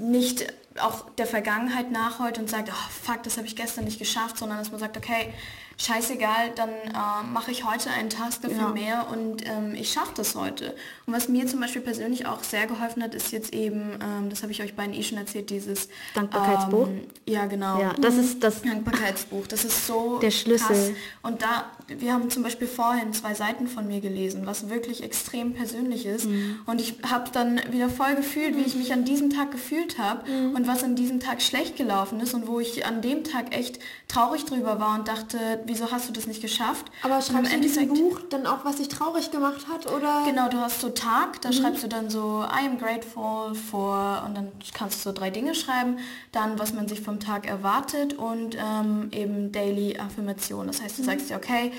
nicht 0.00 0.52
auch 0.80 1.10
der 1.16 1.26
Vergangenheit 1.26 1.90
nachholt 1.90 2.38
und 2.38 2.48
sagt, 2.48 2.70
oh 2.70 2.90
fuck, 3.02 3.22
das 3.24 3.36
habe 3.36 3.46
ich 3.46 3.56
gestern 3.56 3.84
nicht 3.84 3.98
geschafft, 3.98 4.38
sondern 4.38 4.58
dass 4.58 4.70
man 4.70 4.80
sagt, 4.80 4.96
okay, 4.96 5.32
scheißegal, 5.80 6.50
dann 6.56 6.70
äh, 6.70 7.26
mache 7.32 7.50
ich 7.50 7.64
heute 7.64 7.90
einen 7.90 8.10
Task 8.10 8.42
dafür 8.42 8.58
Ja. 8.58 8.68
mehr 8.68 9.06
und 9.12 9.46
ähm, 9.46 9.74
ich 9.74 9.92
schaffe 9.92 10.12
das 10.16 10.34
heute. 10.34 10.74
Und 11.06 11.14
was 11.14 11.28
mir 11.28 11.46
zum 11.46 11.60
Beispiel 11.60 11.80
persönlich 11.82 12.26
auch 12.26 12.42
sehr 12.42 12.66
geholfen 12.66 13.02
hat, 13.02 13.14
ist 13.14 13.30
jetzt 13.32 13.54
eben, 13.54 13.92
ähm, 14.02 14.28
das 14.28 14.42
habe 14.42 14.50
ich 14.52 14.60
euch 14.62 14.74
beiden 14.74 14.92
eh 14.92 15.02
schon 15.04 15.18
erzählt, 15.18 15.50
dieses 15.50 15.88
Dankbarkeitsbuch? 16.14 16.88
Ähm, 16.88 17.02
ja, 17.26 17.46
genau. 17.46 17.80
Ja, 17.80 17.94
das 18.00 18.16
ist 18.16 18.42
das. 18.42 18.62
Dankbarkeitsbuch. 18.62 19.46
Das 19.46 19.64
ist 19.64 19.86
so 19.86 20.18
Der 20.22 20.32
Schlüssel. 20.32 20.66
krass. 20.66 20.90
Und 21.22 21.42
da, 21.42 21.66
wir 21.86 22.12
haben 22.12 22.28
zum 22.30 22.42
Beispiel 22.42 22.66
vorhin 22.66 23.12
zwei 23.12 23.34
Seiten 23.34 23.68
von 23.68 23.86
mir 23.86 24.00
gelesen, 24.00 24.46
was 24.46 24.68
wirklich 24.68 25.02
extrem 25.04 25.54
persönlich 25.54 26.06
ist. 26.06 26.26
Mhm. 26.26 26.58
Und 26.66 26.80
ich 26.80 26.96
habe 27.08 27.30
dann 27.32 27.60
wieder 27.70 27.88
voll 27.88 28.16
gefühlt, 28.16 28.56
wie 28.56 28.62
ich 28.62 28.74
mich 28.74 28.92
an 28.92 29.04
diesem 29.04 29.30
Tag 29.30 29.52
gefühlt 29.52 29.98
habe 29.98 30.28
Mhm. 30.28 30.56
und 30.56 30.66
was 30.66 30.82
an 30.82 30.96
diesem 30.96 31.20
Tag 31.20 31.40
schlecht 31.40 31.76
gelaufen 31.76 32.18
ist 32.20 32.34
und 32.34 32.48
wo 32.48 32.58
ich 32.58 32.84
an 32.84 33.00
dem 33.00 33.22
Tag 33.22 33.54
echt 33.56 33.78
traurig 34.08 34.44
drüber 34.44 34.80
war 34.80 34.98
und 34.98 35.06
dachte, 35.06 35.60
wieso 35.68 35.90
hast 35.90 36.08
du 36.08 36.12
das 36.12 36.26
nicht 36.26 36.42
geschafft? 36.42 36.90
Aber 37.02 37.22
schreibst 37.22 37.52
du 37.52 37.56
in 37.56 37.62
diesem 37.62 37.88
Buch 37.88 38.20
dann 38.30 38.46
auch, 38.46 38.64
was 38.64 38.76
dich 38.76 38.88
traurig 38.88 39.30
gemacht 39.30 39.68
hat? 39.68 39.90
Oder? 39.90 40.24
Genau, 40.26 40.48
du 40.48 40.58
hast 40.58 40.80
so 40.80 40.88
Tag, 40.88 41.40
da 41.42 41.52
schreibst 41.52 41.84
du 41.84 41.88
dann 41.88 42.10
so 42.10 42.42
I 42.42 42.66
am 42.66 42.78
grateful 42.78 43.54
for 43.54 44.24
und 44.26 44.36
dann 44.36 44.50
kannst 44.74 44.98
du 45.04 45.10
so 45.10 45.12
drei 45.12 45.30
Dinge 45.30 45.54
schreiben, 45.54 45.98
dann 46.32 46.58
was 46.58 46.72
man 46.72 46.88
sich 46.88 47.00
vom 47.00 47.20
Tag 47.20 47.46
erwartet 47.46 48.14
und 48.14 48.56
ähm, 48.58 49.08
eben 49.12 49.52
Daily 49.52 49.98
Affirmation. 49.98 50.66
Das 50.66 50.82
heißt, 50.82 50.98
du 50.98 51.04
sagst 51.04 51.30
dir, 51.30 51.36
okay, 51.36 51.72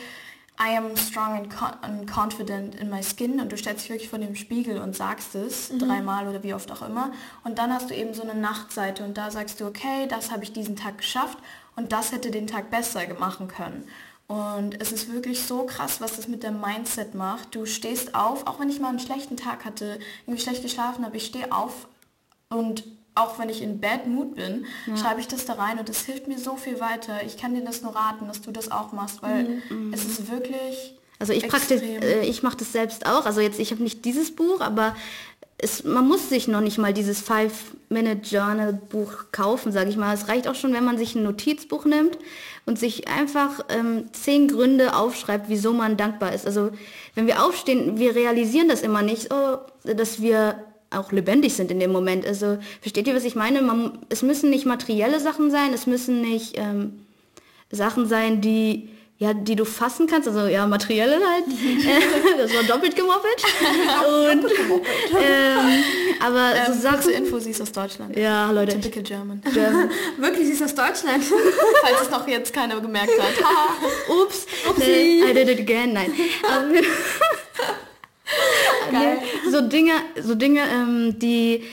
I 0.62 0.76
am 0.76 0.98
strong 0.98 1.38
and, 1.38 1.50
con 1.50 1.70
and 1.84 2.06
confident 2.06 2.76
in 2.76 2.90
my 2.90 3.02
skin 3.02 3.40
und 3.40 3.50
du 3.50 3.56
stellst 3.56 3.86
dich 3.86 3.92
wirklich 3.92 4.10
vor 4.10 4.20
dem 4.20 4.36
Spiegel 4.36 4.80
und 4.82 4.94
sagst 4.94 5.34
es 5.34 5.72
dreimal 5.78 6.28
oder 6.28 6.44
wie 6.44 6.54
oft 6.54 6.70
auch 6.70 6.82
immer 6.82 7.14
und 7.46 7.58
dann 7.58 7.74
hast 7.74 7.90
du 7.90 7.96
eben 7.96 8.14
so 8.14 8.24
eine 8.24 8.36
Nachtseite 8.36 9.06
und 9.06 9.18
da 9.18 9.32
sagst 9.32 9.62
du, 9.62 9.66
okay, 9.66 10.06
das 10.10 10.32
habe 10.32 10.44
ich 10.44 10.52
diesen 10.52 10.76
Tag 10.76 10.98
geschafft 10.98 11.38
und 11.80 11.92
das 11.92 12.12
hätte 12.12 12.30
den 12.30 12.46
Tag 12.46 12.70
besser 12.70 13.02
machen 13.18 13.48
können. 13.48 13.88
Und 14.28 14.80
es 14.80 14.92
ist 14.92 15.12
wirklich 15.12 15.42
so 15.44 15.64
krass, 15.66 16.02
was 16.02 16.18
das 16.18 16.28
mit 16.28 16.44
dem 16.44 16.62
Mindset 16.62 17.16
macht. 17.16 17.56
Du 17.56 17.66
stehst 17.66 18.14
auf, 18.14 18.46
auch 18.46 18.60
wenn 18.60 18.70
ich 18.70 18.80
mal 18.80 18.90
einen 18.90 19.00
schlechten 19.00 19.38
Tag 19.38 19.66
hatte, 19.66 19.98
irgendwie 20.28 20.44
schlecht 20.44 20.62
geschlafen 20.62 21.04
habe, 21.04 21.18
ich 21.18 21.26
stehe 21.26 21.52
auf 21.52 21.88
und 22.50 22.84
auch 23.16 23.40
wenn 23.40 23.50
ich 23.50 23.62
in 23.62 23.80
Bad 23.80 24.08
Mood 24.08 24.36
bin, 24.36 24.66
schreibe 24.96 25.20
ich 25.20 25.28
das 25.28 25.46
da 25.46 25.54
rein 25.54 25.80
und 25.80 25.90
das 25.90 26.02
hilft 26.06 26.28
mir 26.28 26.38
so 26.38 26.58
viel 26.58 26.80
weiter. 26.80 27.24
Ich 27.26 27.38
kann 27.38 27.56
dir 27.56 27.64
das 27.64 27.82
nur 27.82 27.96
raten, 27.96 28.28
dass 28.28 28.42
du 28.42 28.52
das 28.52 28.72
auch 28.72 28.92
machst, 28.92 29.22
weil 29.24 29.62
es 29.92 30.06
ist 30.06 30.32
wirklich 30.32 30.96
Also 31.18 31.34
ich 31.34 31.48
praktisch, 31.48 31.82
äh, 31.82 32.22
ich 32.22 32.44
mache 32.44 32.58
das 32.58 32.72
selbst 32.72 33.06
auch. 33.08 33.26
Also 33.26 33.42
jetzt, 33.42 33.60
ich 33.60 33.72
habe 33.72 33.84
nicht 33.84 34.06
dieses 34.06 34.34
Buch, 34.36 34.62
aber 34.62 34.96
es, 35.62 35.84
man 35.84 36.08
muss 36.08 36.30
sich 36.30 36.48
noch 36.48 36.62
nicht 36.62 36.78
mal 36.78 36.94
dieses 36.94 37.20
Five-Minute-Journal-Buch 37.20 39.26
kaufen, 39.32 39.74
sage 39.74 39.90
ich 39.90 39.98
mal. 39.98 40.14
Es 40.14 40.30
reicht 40.30 40.48
auch 40.48 40.56
schon, 40.56 40.74
wenn 40.74 40.86
man 40.86 40.98
sich 40.98 41.16
ein 41.16 41.24
Notizbuch 41.24 41.84
nimmt 41.86 42.18
und 42.66 42.80
sich 42.80 43.10
einfach 43.10 43.66
ähm, 43.68 44.06
zehn 44.14 44.48
Gründe 44.48 44.96
aufschreibt, 44.96 45.50
wieso 45.50 45.74
man 45.74 45.98
dankbar 45.98 46.34
ist. 46.34 46.46
Also 46.46 46.72
wenn 47.14 47.28
wir 47.28 47.44
aufstehen, 47.44 48.00
wir 48.00 48.16
realisieren 48.16 48.70
das 48.70 48.82
immer 48.82 49.02
nicht, 49.02 49.34
oh, 49.34 49.58
dass 49.84 50.22
wir 50.22 50.64
auch 50.92 51.12
lebendig 51.12 51.56
sind 51.56 51.72
in 51.72 51.82
dem 51.82 51.92
Moment. 51.92 52.26
Also 52.26 52.58
versteht 52.82 53.08
ihr, 53.08 53.16
was 53.16 53.26
ich 53.26 53.36
meine? 53.36 53.62
Man, 53.62 54.00
es 54.08 54.22
müssen 54.22 54.50
nicht 54.50 54.66
materielle 54.66 55.20
Sachen 55.20 55.52
sein, 55.52 55.74
es 55.74 55.88
müssen 55.88 56.22
nicht 56.22 56.58
ähm, 56.58 57.02
Sachen 57.70 58.08
sein, 58.08 58.40
die 58.40 58.88
ja, 59.20 59.34
die 59.34 59.58
du 59.58 59.66
fassen 59.66 60.08
kannst, 60.08 60.30
also 60.30 60.48
ja, 60.48 60.66
materielle 60.66 61.20
halt. 61.20 61.44
das 62.38 62.54
war 62.54 62.64
doppelt 62.64 62.96
gemoppelt. 62.96 63.44
Und, 64.32 64.46
ähm, 65.22 65.84
aber 66.22 66.54
ähm, 66.56 66.74
so 66.74 66.80
Sachen. 66.80 67.12
Info, 67.12 67.38
sie 67.38 67.52
ist 67.52 67.62
aus 67.62 67.74
Deutschland. 67.74 68.16
Ja, 68.16 68.50
Leute. 68.50 68.80
Typical 68.80 69.04
German. 69.04 69.42
German. 69.54 69.90
Wirklich, 70.18 70.48
sie 70.48 70.54
ist 70.54 70.64
aus 70.64 70.74
Deutschland. 70.74 71.22
Falls 71.26 72.02
es 72.04 72.10
noch 72.10 72.26
jetzt 72.30 72.54
keiner 72.54 72.80
gemerkt 72.80 73.12
hat. 73.20 73.34
Ups, 74.08 74.46
nee, 74.78 75.22
I 75.30 75.34
did 75.34 75.50
it 75.50 75.60
again. 75.60 75.92
Nein. 75.92 76.14
So 79.52 79.60
Dinge, 79.68 79.94
so 80.24 80.34
Dinge, 80.34 80.62
ähm, 80.62 81.20
die, 81.20 81.66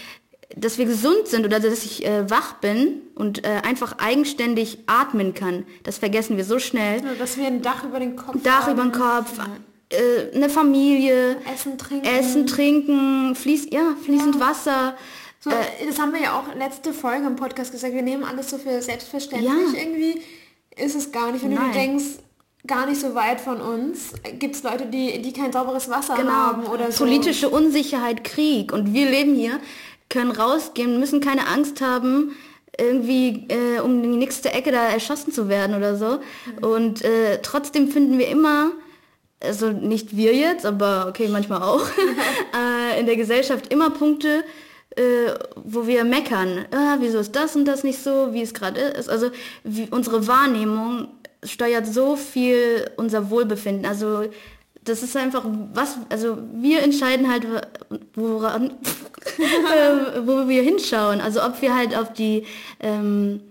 dass 0.57 0.79
wir 0.79 0.87
gesund 0.87 1.29
sind 1.29 1.45
oder 1.45 1.61
dass 1.61 1.85
ich 1.85 2.05
äh, 2.05 2.29
wach 2.29 2.55
bin 2.55 3.03
und 3.17 3.45
äh, 3.45 3.63
einfach 3.65 3.99
eigenständig 3.99 4.79
atmen 4.87 5.35
kann, 5.35 5.67
das 5.83 5.99
vergessen 5.99 6.37
wir 6.37 6.45
so 6.45 6.59
schnell. 6.59 7.03
Dass 7.19 7.37
wir 7.37 7.47
ein 7.47 7.63
Dach 7.63 7.83
über 7.83 7.99
den 7.99 8.15
Kopf 8.15 8.37
Dach 8.43 8.67
haben. 8.67 8.73
über 8.73 8.83
den 8.85 8.93
Kopf, 8.93 9.33
äh, 9.89 10.37
eine 10.37 10.49
Familie, 10.51 11.39
Essen, 11.53 11.79
trinken. 11.79 12.07
Essen, 12.07 12.47
trinken, 12.47 13.35
fließ, 13.35 13.69
ja, 13.73 13.95
fließend 14.05 14.39
Wasser. 14.39 14.97
So, 15.41 15.51
das 15.87 15.99
haben 15.99 16.13
wir 16.13 16.21
ja 16.21 16.39
auch 16.39 16.55
letzte 16.55 16.93
Folge 16.93 17.27
im 17.27 17.37
Podcast 17.37 17.73
gesagt. 17.73 17.95
Wir 17.95 18.03
nehmen 18.03 18.25
alles 18.25 18.51
so 18.51 18.59
für 18.59 18.83
selbstverständlich. 18.83 19.51
Ja. 19.51 19.81
Irgendwie 19.81 20.21
ist 20.77 20.95
es 20.95 21.11
gar 21.11 21.33
nicht. 21.33 21.43
Wenn 21.43 21.53
du 21.53 21.57
Nein. 21.57 21.73
dir 21.73 21.79
denkst, 21.79 22.05
gar 22.67 22.87
nicht 22.87 23.01
so 23.01 23.15
weit 23.15 23.41
von 23.41 23.61
uns, 23.61 24.13
gibt 24.39 24.57
es 24.57 24.63
Leute, 24.63 24.87
die, 24.87 25.23
die 25.23 25.33
kein 25.33 25.53
sauberes 25.53 25.89
Wasser 25.89 26.17
haben 26.17 26.65
oder 26.65 26.91
so. 26.91 27.05
Genau. 27.05 27.17
Politische 27.17 27.49
Unsicherheit, 27.49 28.25
Krieg. 28.25 28.73
Und 28.73 28.93
wir 28.93 29.09
leben 29.09 29.35
hier, 29.37 29.61
können 30.09 30.33
rausgehen, 30.33 30.99
müssen 30.99 31.21
keine 31.21 31.47
Angst 31.47 31.81
haben, 31.81 32.33
irgendwie 32.79 33.47
äh, 33.49 33.81
um 33.81 34.03
die 34.03 34.09
nächste 34.09 34.53
Ecke 34.53 34.73
da 34.73 34.89
erschossen 34.89 35.33
zu 35.33 35.49
werden 35.49 35.77
oder 35.77 35.97
so. 35.97 36.21
Und 36.61 37.05
äh, 37.05 37.41
trotzdem 37.43 37.89
finden 37.89 38.19
wir 38.19 38.29
immer, 38.29 38.73
also 39.41 39.71
nicht 39.71 40.17
wir 40.17 40.35
jetzt, 40.35 40.67
aber 40.67 41.07
okay, 41.09 41.29
manchmal 41.29 41.63
auch, 41.63 41.87
äh, 42.55 43.01
in 43.01 43.07
der 43.07 43.17
Gesellschaft 43.17 43.73
immer 43.73 43.91
Punkte, 43.91 44.45
äh, 44.97 45.33
wo 45.57 45.87
wir 45.87 46.05
meckern. 46.05 46.67
Ah, 46.71 46.97
wieso 47.01 47.19
ist 47.19 47.37
das 47.37 47.57
und 47.57 47.67
das 47.67 47.85
nicht 47.85 48.03
so, 48.03 48.33
wie 48.33 48.43
es 48.43 48.55
gerade 48.55 48.81
ist. 48.81 49.09
Also 49.09 49.31
wie, 49.65 49.89
unsere 49.91 50.27
Wahrnehmung 50.27 51.09
steuert 51.45 51.87
so 51.87 52.17
viel 52.17 52.91
unser 52.97 53.31
Wohlbefinden. 53.31 53.87
Also 53.87 54.25
das 54.87 55.03
ist 55.03 55.17
einfach 55.17 55.45
was, 55.75 55.99
also 56.09 56.39
wir 56.55 56.83
entscheiden 56.83 57.31
halt, 57.31 57.47
woran, 58.15 58.73
wo 60.25 60.49
wir 60.49 60.63
hinschauen. 60.63 61.21
Also 61.21 61.43
ob 61.45 61.61
wir 61.61 61.77
halt 61.77 61.97
auf 61.97 62.13
die 62.13 62.47
ähm, 62.81 63.43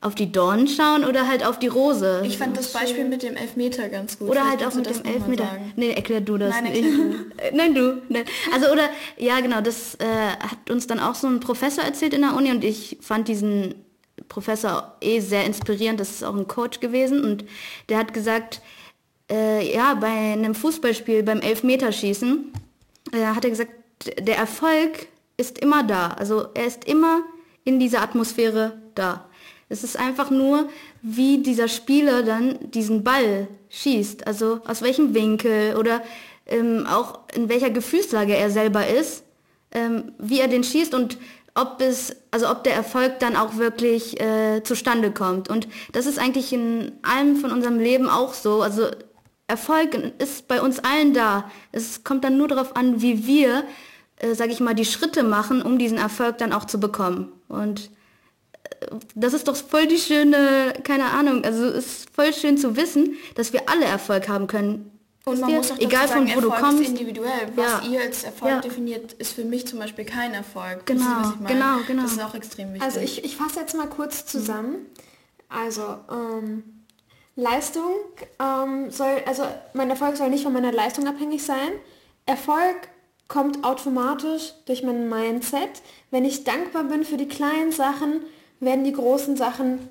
auf 0.00 0.14
die 0.14 0.30
Dornen 0.30 0.68
schauen 0.68 1.04
oder 1.04 1.26
halt 1.26 1.44
auf 1.44 1.58
die 1.58 1.66
Rose. 1.66 2.22
Ich 2.24 2.38
fand 2.38 2.56
das 2.56 2.72
Beispiel 2.72 3.04
mit 3.04 3.24
dem 3.24 3.34
Elfmeter 3.34 3.88
ganz 3.88 4.18
gut. 4.18 4.30
Oder 4.30 4.48
halt 4.48 4.64
auch 4.64 4.72
mit 4.74 4.86
dem 4.86 5.04
Elfmeter. 5.04 5.48
Nee, 5.74 5.90
erklär 5.90 6.20
du 6.20 6.38
das. 6.38 6.54
Nein. 6.54 6.66
Äh, 6.72 7.50
Nein, 7.52 7.74
du. 7.74 8.00
Nein. 8.08 8.24
Also 8.54 8.70
oder, 8.70 8.88
ja 9.16 9.40
genau, 9.40 9.60
das 9.60 9.96
äh, 9.96 10.04
hat 10.04 10.70
uns 10.70 10.86
dann 10.86 11.00
auch 11.00 11.16
so 11.16 11.26
ein 11.26 11.40
Professor 11.40 11.82
erzählt 11.82 12.14
in 12.14 12.20
der 12.20 12.36
Uni 12.36 12.52
und 12.52 12.62
ich 12.62 12.98
fand 13.00 13.26
diesen 13.26 13.74
Professor 14.28 14.96
eh 15.00 15.18
sehr 15.18 15.44
inspirierend. 15.44 15.98
Das 15.98 16.10
ist 16.10 16.22
auch 16.22 16.36
ein 16.36 16.46
Coach 16.46 16.78
gewesen 16.78 17.24
und 17.24 17.44
der 17.88 17.98
hat 17.98 18.14
gesagt, 18.14 18.62
äh, 19.30 19.74
ja, 19.74 19.94
bei 19.94 20.06
einem 20.08 20.54
Fußballspiel, 20.54 21.22
beim 21.22 21.40
Elfmeterschießen, 21.40 22.52
äh, 23.12 23.24
hat 23.26 23.44
er 23.44 23.50
gesagt, 23.50 23.72
der 24.18 24.36
Erfolg 24.36 25.08
ist 25.36 25.58
immer 25.58 25.82
da. 25.82 26.08
Also 26.08 26.46
er 26.54 26.66
ist 26.66 26.84
immer 26.84 27.22
in 27.64 27.78
dieser 27.78 28.02
Atmosphäre 28.02 28.78
da. 28.94 29.28
Es 29.68 29.84
ist 29.84 29.98
einfach 29.98 30.30
nur, 30.30 30.68
wie 31.02 31.38
dieser 31.42 31.68
Spieler 31.68 32.22
dann 32.22 32.70
diesen 32.70 33.04
Ball 33.04 33.48
schießt. 33.68 34.26
Also 34.26 34.60
aus 34.66 34.82
welchem 34.82 35.14
Winkel 35.14 35.76
oder 35.76 36.02
ähm, 36.46 36.86
auch 36.86 37.20
in 37.34 37.48
welcher 37.48 37.70
Gefühlslage 37.70 38.34
er 38.34 38.50
selber 38.50 38.86
ist, 38.86 39.24
ähm, 39.72 40.12
wie 40.18 40.40
er 40.40 40.48
den 40.48 40.64
schießt 40.64 40.94
und 40.94 41.18
ob 41.54 41.80
es, 41.80 42.16
also 42.30 42.48
ob 42.50 42.64
der 42.64 42.74
Erfolg 42.74 43.18
dann 43.18 43.36
auch 43.36 43.56
wirklich 43.56 44.20
äh, 44.20 44.62
zustande 44.62 45.10
kommt. 45.10 45.50
Und 45.50 45.68
das 45.92 46.06
ist 46.06 46.18
eigentlich 46.18 46.52
in 46.52 46.92
allem 47.02 47.36
von 47.36 47.50
unserem 47.50 47.78
Leben 47.78 48.08
auch 48.08 48.32
so. 48.32 48.62
Also 48.62 48.86
Erfolg 49.48 49.94
ist 50.18 50.46
bei 50.46 50.60
uns 50.62 50.78
allen 50.78 51.14
da. 51.14 51.50
Es 51.72 52.04
kommt 52.04 52.22
dann 52.24 52.36
nur 52.36 52.48
darauf 52.48 52.76
an, 52.76 53.00
wie 53.02 53.26
wir, 53.26 53.64
äh, 54.16 54.34
sage 54.34 54.52
ich 54.52 54.60
mal, 54.60 54.74
die 54.74 54.84
Schritte 54.84 55.22
machen, 55.22 55.62
um 55.62 55.78
diesen 55.78 55.98
Erfolg 55.98 56.38
dann 56.38 56.52
auch 56.52 56.66
zu 56.66 56.78
bekommen. 56.78 57.32
Und 57.48 57.90
äh, 58.80 58.86
das 59.14 59.32
ist 59.32 59.48
doch 59.48 59.56
voll 59.56 59.86
die 59.86 59.98
schöne, 59.98 60.74
keine 60.84 61.06
Ahnung, 61.06 61.44
also 61.44 61.64
es 61.64 61.86
ist 62.02 62.10
voll 62.14 62.32
schön 62.34 62.58
zu 62.58 62.76
wissen, 62.76 63.16
dass 63.36 63.52
wir 63.54 63.68
alle 63.68 63.86
Erfolg 63.86 64.28
haben 64.28 64.46
können. 64.46 64.90
Und 65.24 65.40
man 65.40 65.52
muss 65.52 65.70
auch 65.72 65.78
egal 65.78 66.08
sagen, 66.08 66.26
von 66.28 66.36
wo 66.36 66.40
du 66.40 66.48
Erfolg 66.48 66.64
kommst. 66.64 66.82
ist 66.84 66.88
individuell. 66.90 67.48
Was 67.54 67.84
Ja. 67.84 67.90
ihr 67.90 68.00
als 68.00 68.24
Erfolg 68.24 68.50
Ja. 68.50 68.60
definiert, 68.60 69.12
ist 69.14 69.32
für 69.34 69.44
mich 69.44 69.66
zum 69.66 69.78
Beispiel 69.78 70.04
kein 70.06 70.32
Erfolg. 70.32 70.86
Genau, 70.86 71.00
Wisst 71.00 71.10
ihr, 71.10 71.20
was 71.20 71.34
ich 71.34 71.40
meine? 71.40 71.54
genau, 71.54 71.76
genau. 71.86 72.02
Das 72.04 72.12
ist 72.12 72.22
auch 72.22 72.34
extrem 72.34 72.68
wichtig. 72.68 72.82
Also 72.82 73.00
ich, 73.00 73.24
ich 73.24 73.36
fasse 73.36 73.60
jetzt 73.60 73.74
mal 73.74 73.88
kurz 73.88 74.24
zusammen. 74.24 74.86
Also 75.50 75.82
ähm, 76.10 76.62
Leistung 77.38 77.94
ähm, 78.40 78.90
soll, 78.90 79.22
also 79.24 79.44
mein 79.72 79.88
Erfolg 79.88 80.16
soll 80.16 80.28
nicht 80.28 80.42
von 80.42 80.52
meiner 80.52 80.72
Leistung 80.72 81.06
abhängig 81.06 81.44
sein. 81.44 81.70
Erfolg 82.26 82.88
kommt 83.28 83.62
automatisch 83.62 84.54
durch 84.66 84.82
mein 84.82 85.08
Mindset. 85.08 85.70
Wenn 86.10 86.24
ich 86.24 86.42
dankbar 86.42 86.82
bin 86.82 87.04
für 87.04 87.16
die 87.16 87.28
kleinen 87.28 87.70
Sachen, 87.70 88.22
werden 88.58 88.82
die 88.82 88.92
großen 88.92 89.36
Sachen 89.36 89.88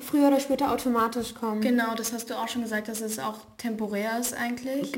früher 0.00 0.28
oder 0.28 0.40
später 0.40 0.72
automatisch 0.72 1.34
kommen. 1.34 1.60
Genau, 1.60 1.94
das 1.94 2.12
hast 2.12 2.30
du 2.30 2.34
auch 2.34 2.48
schon 2.48 2.62
gesagt, 2.62 2.88
dass 2.88 3.02
es 3.02 3.18
auch 3.18 3.40
temporär 3.58 4.18
ist 4.18 4.34
eigentlich 4.34 4.92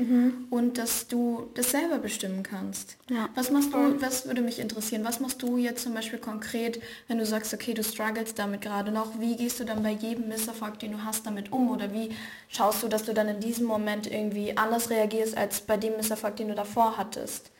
und 0.49 0.77
dass 0.77 1.07
du 1.07 1.49
das 1.55 1.71
selber 1.71 1.97
bestimmen 1.97 2.43
kannst. 2.43 2.95
Ja. 3.09 3.27
Was 3.35 3.51
machst 3.51 3.73
du, 3.73 4.01
was 4.01 4.27
würde 4.27 4.41
mich 4.41 4.59
interessieren, 4.59 5.03
was 5.03 5.19
machst 5.19 5.41
du 5.41 5.57
jetzt 5.57 5.83
zum 5.83 5.93
Beispiel 5.93 6.19
konkret, 6.19 6.81
wenn 7.07 7.17
du 7.17 7.25
sagst, 7.25 7.53
okay, 7.53 7.73
du 7.73 7.83
struggles 7.83 8.33
damit 8.33 8.61
gerade 8.61 8.91
noch, 8.91 9.19
wie 9.19 9.35
gehst 9.35 9.59
du 9.59 9.65
dann 9.65 9.83
bei 9.83 9.91
jedem 9.91 10.29
Misserfolg, 10.29 10.79
den 10.79 10.93
du 10.93 11.03
hast, 11.03 11.25
damit 11.25 11.51
um 11.51 11.69
oder 11.69 11.91
wie 11.93 12.11
schaust 12.47 12.81
du, 12.81 12.87
dass 12.87 13.03
du 13.03 13.13
dann 13.13 13.27
in 13.27 13.41
diesem 13.41 13.65
Moment 13.65 14.09
irgendwie 14.09 14.55
anders 14.55 14.89
reagierst 14.89 15.35
als 15.37 15.59
bei 15.61 15.75
dem 15.75 15.97
Misserfolg, 15.97 16.37
den 16.37 16.47
du 16.47 16.55
davor 16.55 16.97
hattest? 16.97 17.51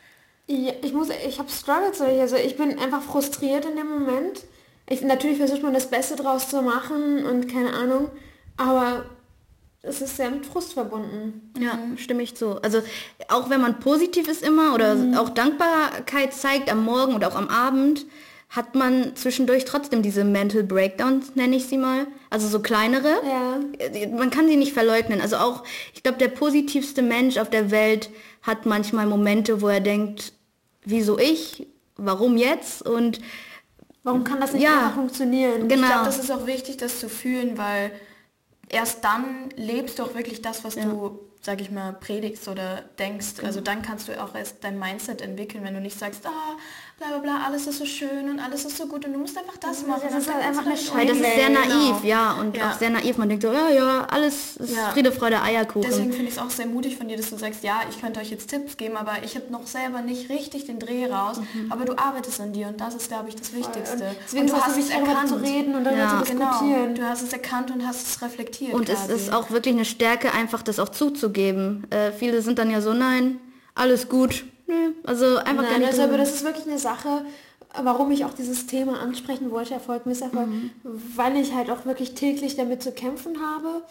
Ja, 0.47 0.71
ich 0.81 0.93
muss, 0.93 1.09
ich 1.09 1.39
habe 1.39 1.49
Struggles, 1.49 1.99
also 1.99 2.37
ich 2.37 2.55
bin 2.55 2.79
einfach 2.79 3.01
frustriert 3.01 3.65
in 3.65 3.75
dem 3.75 3.89
Moment. 3.89 4.43
Ich, 4.89 5.01
natürlich 5.01 5.37
versucht 5.37 5.63
man 5.63 5.73
das 5.73 5.89
Beste 5.89 6.15
draus 6.15 6.49
zu 6.49 6.61
machen 6.61 7.25
und 7.25 7.51
keine 7.51 7.73
Ahnung, 7.73 8.09
aber 8.55 9.05
es 9.81 10.01
ist 10.01 10.17
sehr 10.17 10.31
mit 10.31 10.45
Frust 10.45 10.73
verbunden. 10.73 11.51
Ja, 11.59 11.79
stimme 11.97 12.23
ich 12.23 12.35
zu. 12.35 12.61
Also 12.61 12.81
auch 13.29 13.49
wenn 13.49 13.61
man 13.61 13.79
positiv 13.79 14.27
ist 14.27 14.43
immer 14.43 14.73
oder 14.73 14.95
auch 15.17 15.29
Dankbarkeit 15.29 16.33
zeigt 16.33 16.71
am 16.71 16.83
Morgen 16.83 17.15
oder 17.15 17.27
auch 17.27 17.35
am 17.35 17.49
Abend, 17.49 18.05
hat 18.49 18.75
man 18.75 19.15
zwischendurch 19.15 19.65
trotzdem 19.65 20.01
diese 20.01 20.23
Mental 20.23 20.63
Breakdowns, 20.63 21.35
nenne 21.35 21.57
ich 21.57 21.65
sie 21.65 21.77
mal. 21.77 22.07
Also 22.29 22.47
so 22.47 22.61
kleinere. 22.61 23.09
Ja. 23.25 24.07
Man 24.09 24.29
kann 24.29 24.47
sie 24.47 24.55
nicht 24.55 24.73
verleugnen. 24.73 25.19
Also 25.19 25.35
auch, 25.37 25.63
ich 25.93 26.01
glaube, 26.01 26.17
der 26.17 26.29
positivste 26.29 27.01
Mensch 27.01 27.37
auf 27.37 27.49
der 27.49 27.71
Welt 27.71 28.09
hat 28.41 28.65
manchmal 28.65 29.05
Momente, 29.05 29.61
wo 29.61 29.67
er 29.67 29.81
denkt, 29.81 30.31
wieso 30.85 31.19
ich? 31.19 31.67
Warum 31.97 32.37
jetzt? 32.37 32.87
Und 32.87 33.19
Warum 34.07 34.23
kann 34.23 34.39
das 34.39 34.53
nicht 34.53 34.63
Ja. 34.63 34.89
funktionieren? 34.95 35.67
genau. 35.67 35.81
Ich 35.85 35.91
glaube, 35.91 36.05
das 36.05 36.17
ist 36.19 36.31
auch 36.31 36.45
wichtig, 36.47 36.77
das 36.77 36.99
zu 37.01 37.09
fühlen, 37.09 37.57
weil 37.57 37.91
erst 38.69 39.03
dann 39.03 39.49
lebst 39.57 39.99
du 39.99 40.03
auch 40.03 40.15
wirklich 40.15 40.41
das, 40.41 40.63
was 40.63 40.75
du, 40.75 41.19
sag 41.41 41.59
ich 41.59 41.71
mal, 41.71 41.91
predigst 41.93 42.47
oder 42.47 42.83
denkst. 42.99 43.43
Also 43.43 43.59
dann 43.59 43.81
kannst 43.81 44.07
du 44.07 44.21
auch 44.23 44.33
erst 44.33 44.63
dein 44.63 44.79
Mindset 44.79 45.21
entwickeln, 45.21 45.63
wenn 45.65 45.73
du 45.73 45.81
nicht 45.81 45.99
sagst, 45.99 46.25
ah, 46.25 46.55
bla 46.97 47.07
bla 47.09 47.17
bla, 47.19 47.45
alles 47.45 47.67
ist 47.67 47.77
so 47.77 47.85
schön 47.85 48.27
und 48.27 48.39
alles 48.39 48.65
ist 48.65 48.75
so 48.75 48.87
gut 48.87 49.05
und 49.05 49.13
du 49.13 49.19
musst 49.19 49.37
einfach 49.37 49.57
das 49.57 49.85
machen. 49.85 50.01
das 50.11 50.23
ist 50.23 50.33
halt 50.33 50.41
kannst 50.43 50.59
einfach 50.59 50.71
eine 50.71 50.99
Weil 50.99 51.07
das 51.07 51.17
ist 51.17 51.35
sehr 51.35 51.49
naiv, 51.49 51.69
Genau. 51.69 51.99
ja. 52.03 52.31
Und 52.33 52.57
Ja. 52.57 52.71
auch 52.71 52.77
sehr 52.79 52.89
naiv. 52.89 53.17
Man 53.17 53.29
denkt 53.29 53.43
so, 53.43 53.53
ja, 53.53 53.69
ja, 53.69 54.07
alles 54.09 54.57
ist 54.57 54.75
Ja. 54.75 54.89
Friede, 54.89 55.11
Freude, 55.11 55.39
Eierkuchen. 55.41 55.87
Deswegen 55.87 56.11
finde 56.11 56.25
ich 56.29 56.31
es 56.37 56.39
auch 56.39 56.49
sehr 56.49 56.65
mutig 56.65 56.97
von 56.97 57.07
dir, 57.07 57.15
dass 57.15 57.29
du 57.29 57.37
sagst, 57.37 57.63
ja, 57.63 57.81
ich 57.87 58.01
könnte 58.01 58.19
euch 58.19 58.31
jetzt 58.31 58.49
Tipps 58.49 58.77
geben, 58.77 58.97
aber 58.97 59.13
ich 59.23 59.35
habe 59.35 59.45
noch 59.51 59.67
selber 59.67 60.01
nicht 60.01 60.29
richtig 60.31 60.65
den 60.65 60.79
Dreh 60.79 61.05
raus. 61.05 61.39
Aber 61.69 61.85
du 61.85 61.95
arbeitest 61.99 62.41
an 62.41 62.51
dir 62.53 62.67
und 62.67 62.81
das 62.81 62.95
ist, 62.95 63.09
glaube 63.09 63.29
ich, 63.29 63.35
das 63.35 63.53
Wichtigste. 63.53 63.93
Und 63.93 64.03
deswegen 64.25 64.41
und 64.45 64.49
du 64.49 64.55
ist 64.55 64.59
es 64.61 64.65
hast 64.65 64.73
so 64.75 64.81
es 64.81 64.89
erkannt. 64.89 65.29
zu 65.29 65.35
reden 65.35 65.75
und 65.75 65.83
darüber 65.83 66.01
Ja. 66.01 66.23
zu 66.23 66.31
Genau, 66.33 66.49
diskutieren. 66.49 66.95
du 66.95 67.03
hast 67.07 67.21
es 67.21 67.31
erkannt 67.31 67.69
und 67.69 67.85
hast 67.85 68.07
es 68.07 68.21
reflektiert. 68.23 68.73
Und 68.73 68.89
es 68.89 69.01
quasi. 69.01 69.13
ist 69.13 69.31
auch 69.33 69.51
wirklich 69.51 69.75
eine 69.75 69.85
Stärke, 69.85 70.33
einfach 70.33 70.63
das 70.63 70.79
auch 70.79 70.89
zuzugeben. 70.89 71.85
Äh, 71.91 72.11
viele 72.11 72.41
sind 72.41 72.57
dann 72.57 72.71
ja 72.71 72.81
so, 72.81 72.93
nein, 72.93 73.39
alles 73.75 74.09
gut. 74.09 74.45
Nö, 74.67 74.91
also 75.03 75.37
einfach 75.37 75.63
gar 75.63 75.71
Nein, 75.71 75.79
nicht 75.79 75.89
also, 75.89 76.01
aber 76.03 76.17
das 76.17 76.33
ist 76.35 76.43
wirklich 76.43 76.67
eine 76.67 76.77
Sache, 76.79 77.25
warum 77.81 78.11
ich 78.11 78.25
auch 78.25 78.33
dieses 78.33 78.67
Thema 78.67 78.99
ansprechen 78.99 79.49
wollte, 79.51 79.73
Erfolg, 79.73 80.05
Misserfolg, 80.05 80.47
Mhm. 80.47 80.71
weil 81.15 81.37
ich 81.37 81.53
halt 81.53 81.69
auch 81.69 81.85
wirklich 81.85 82.13
täglich 82.13 82.55
damit 82.55 82.83
zu 82.83 82.91
kämpfen 82.91 83.37
habe. 83.41 83.81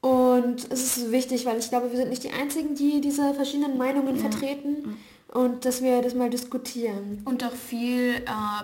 Und 0.00 0.70
es 0.70 0.96
ist 0.98 1.12
wichtig, 1.12 1.46
weil 1.46 1.58
ich 1.58 1.68
glaube, 1.70 1.90
wir 1.90 1.96
sind 1.96 2.10
nicht 2.10 2.24
die 2.24 2.30
Einzigen, 2.30 2.74
die 2.74 3.00
diese 3.00 3.32
verschiedenen 3.34 3.78
Meinungen 3.78 4.16
vertreten 4.16 4.96
und 5.34 5.66
dass 5.66 5.82
wir 5.82 6.00
das 6.00 6.14
mal 6.14 6.30
diskutieren. 6.30 7.20
Und 7.26 7.44
auch 7.44 7.52
viel 7.52 8.14
äh, 8.14 8.22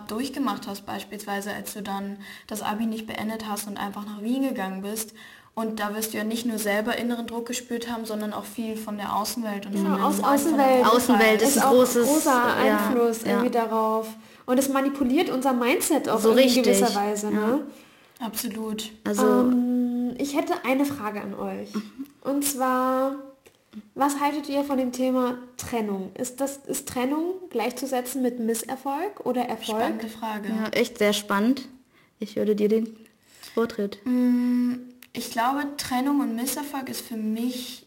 durchgemacht 0.08 0.66
hast, 0.66 0.86
beispielsweise 0.86 1.52
als 1.52 1.74
du 1.74 1.82
dann 1.82 2.16
das 2.46 2.62
Abi 2.62 2.86
nicht 2.86 3.06
beendet 3.06 3.46
hast 3.46 3.66
und 3.68 3.76
einfach 3.76 4.06
nach 4.06 4.22
Wien 4.22 4.42
gegangen 4.44 4.80
bist. 4.80 5.12
Und 5.52 5.80
da 5.80 5.94
wirst 5.94 6.14
du 6.14 6.16
ja 6.18 6.24
nicht 6.24 6.46
nur 6.46 6.58
selber 6.58 6.96
inneren 6.96 7.26
Druck 7.26 7.46
gespürt 7.46 7.90
haben, 7.90 8.06
sondern 8.06 8.32
auch 8.32 8.44
viel 8.44 8.76
von 8.76 8.96
der 8.96 9.14
Außenwelt 9.16 9.66
und 9.66 9.74
von 9.76 9.84
Ja, 9.84 9.94
aus- 10.06 10.20
Freunden, 10.20 10.22
von 10.22 10.32
Außenwelt. 10.32 10.80
dem 10.80 10.86
Außenwelt 10.86 11.32
Umkreis. 11.42 11.56
ist 11.56 11.58
ein 11.62 11.70
großes, 11.70 12.06
großer 12.08 12.30
ja, 12.64 12.78
Einfluss 12.78 13.22
ja. 13.22 13.28
irgendwie 13.32 13.50
darauf. 13.50 14.06
Und 14.46 14.58
es 14.58 14.68
manipuliert 14.68 15.28
unser 15.28 15.52
Mindset 15.52 16.08
auch 16.08 16.20
So 16.20 16.30
in 16.30 16.38
richtig, 16.38 16.62
gewisser 16.62 16.94
Weise. 16.94 17.30
Ne? 17.32 17.60
Absolut. 18.20 18.90
Also, 19.04 19.26
Ähm, 19.26 20.14
ich 20.18 20.36
hätte 20.36 20.52
eine 20.64 20.84
Frage 20.84 21.20
an 21.20 21.34
euch. 21.34 21.68
Und 22.22 22.44
zwar, 22.44 23.12
was 23.94 24.18
haltet 24.20 24.48
ihr 24.48 24.64
von 24.64 24.78
dem 24.78 24.92
Thema 24.92 25.38
Trennung? 25.56 26.12
Ist, 26.14 26.40
das, 26.40 26.58
ist 26.58 26.88
Trennung 26.88 27.34
gleichzusetzen 27.50 28.22
mit 28.22 28.40
Misserfolg 28.40 29.24
oder 29.24 29.42
Erfolg? 29.42 29.78
Spannende 29.78 30.08
Frage. 30.08 30.48
ja, 30.48 30.68
echt 30.70 30.98
sehr 30.98 31.12
spannend. 31.12 31.68
Ich 32.18 32.36
würde 32.36 32.56
dir 32.56 32.68
den 32.68 32.96
Vortritt. 33.54 33.98
Ich 35.12 35.30
glaube, 35.30 35.64
Trennung 35.76 36.20
und 36.20 36.34
Misserfolg 36.36 36.88
ist 36.88 37.00
für 37.00 37.16
mich, 37.16 37.86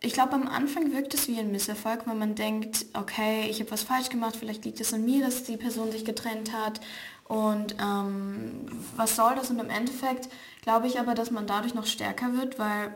ich 0.00 0.12
glaube, 0.12 0.32
am 0.32 0.48
Anfang 0.48 0.92
wirkt 0.92 1.14
es 1.14 1.28
wie 1.28 1.38
ein 1.38 1.52
Misserfolg, 1.52 2.06
wenn 2.06 2.18
man 2.18 2.34
denkt, 2.34 2.86
okay, 2.92 3.46
ich 3.48 3.60
habe 3.60 3.70
was 3.70 3.82
falsch 3.82 4.08
gemacht, 4.08 4.36
vielleicht 4.36 4.64
liegt 4.64 4.80
es 4.80 4.92
an 4.92 5.04
mir, 5.04 5.24
dass 5.24 5.44
die 5.44 5.56
Person 5.56 5.90
sich 5.90 6.04
getrennt 6.04 6.52
hat 6.52 6.80
und 7.24 7.76
ähm, 7.80 8.66
was 8.94 9.16
soll 9.16 9.34
das? 9.34 9.50
Und 9.50 9.58
im 9.58 9.70
Endeffekt 9.70 10.28
glaube 10.62 10.86
ich 10.86 11.00
aber, 11.00 11.14
dass 11.14 11.30
man 11.30 11.46
dadurch 11.46 11.74
noch 11.74 11.86
stärker 11.86 12.36
wird, 12.36 12.58
weil 12.58 12.94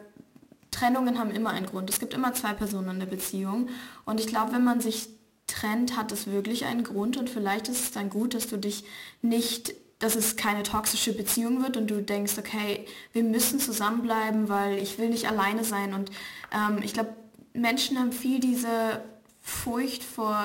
Trennungen 0.71 1.19
haben 1.19 1.31
immer 1.31 1.51
einen 1.51 1.67
Grund. 1.67 1.91
Es 1.91 1.99
gibt 1.99 2.15
immer 2.15 2.33
zwei 2.33 2.53
Personen 2.53 2.91
in 2.91 3.01
der 3.01 3.07
Beziehung. 3.07 3.69
Und 4.05 4.21
ich 4.21 4.27
glaube, 4.27 4.53
wenn 4.53 4.65
man 4.65 4.81
sich 4.81 5.09
trennt, 5.47 5.97
hat 5.97 6.13
es 6.13 6.27
wirklich 6.27 6.65
einen 6.65 6.85
Grund. 6.85 7.17
Und 7.17 7.29
vielleicht 7.29 7.69
ist 7.69 7.83
es 7.83 7.91
dann 7.93 8.11
gut, 8.11 8.35
dass 8.35 8.47
du 8.47 8.57
dich 8.57 8.85
nicht, 9.23 9.75
dass 9.99 10.15
es 10.15 10.37
keine 10.37 10.63
toxische 10.63 11.13
Beziehung 11.13 11.63
wird 11.63 11.77
und 11.77 11.91
du 11.91 12.03
denkst, 12.03 12.39
okay, 12.39 12.87
wir 13.13 13.25
müssen 13.25 13.59
zusammenbleiben, 13.59 14.49
weil 14.49 14.79
ich 14.79 14.99
will 14.99 15.09
nicht 15.11 15.29
alleine 15.29 15.65
sein. 15.65 15.93
Und 15.95 16.11
ähm, 16.53 16.83
ich 16.83 16.95
glaube, 16.95 17.15
Menschen 17.53 17.99
haben 17.99 18.13
viel 18.13 18.41
diese 18.41 19.03
Furcht 19.41 20.05
vor 20.05 20.37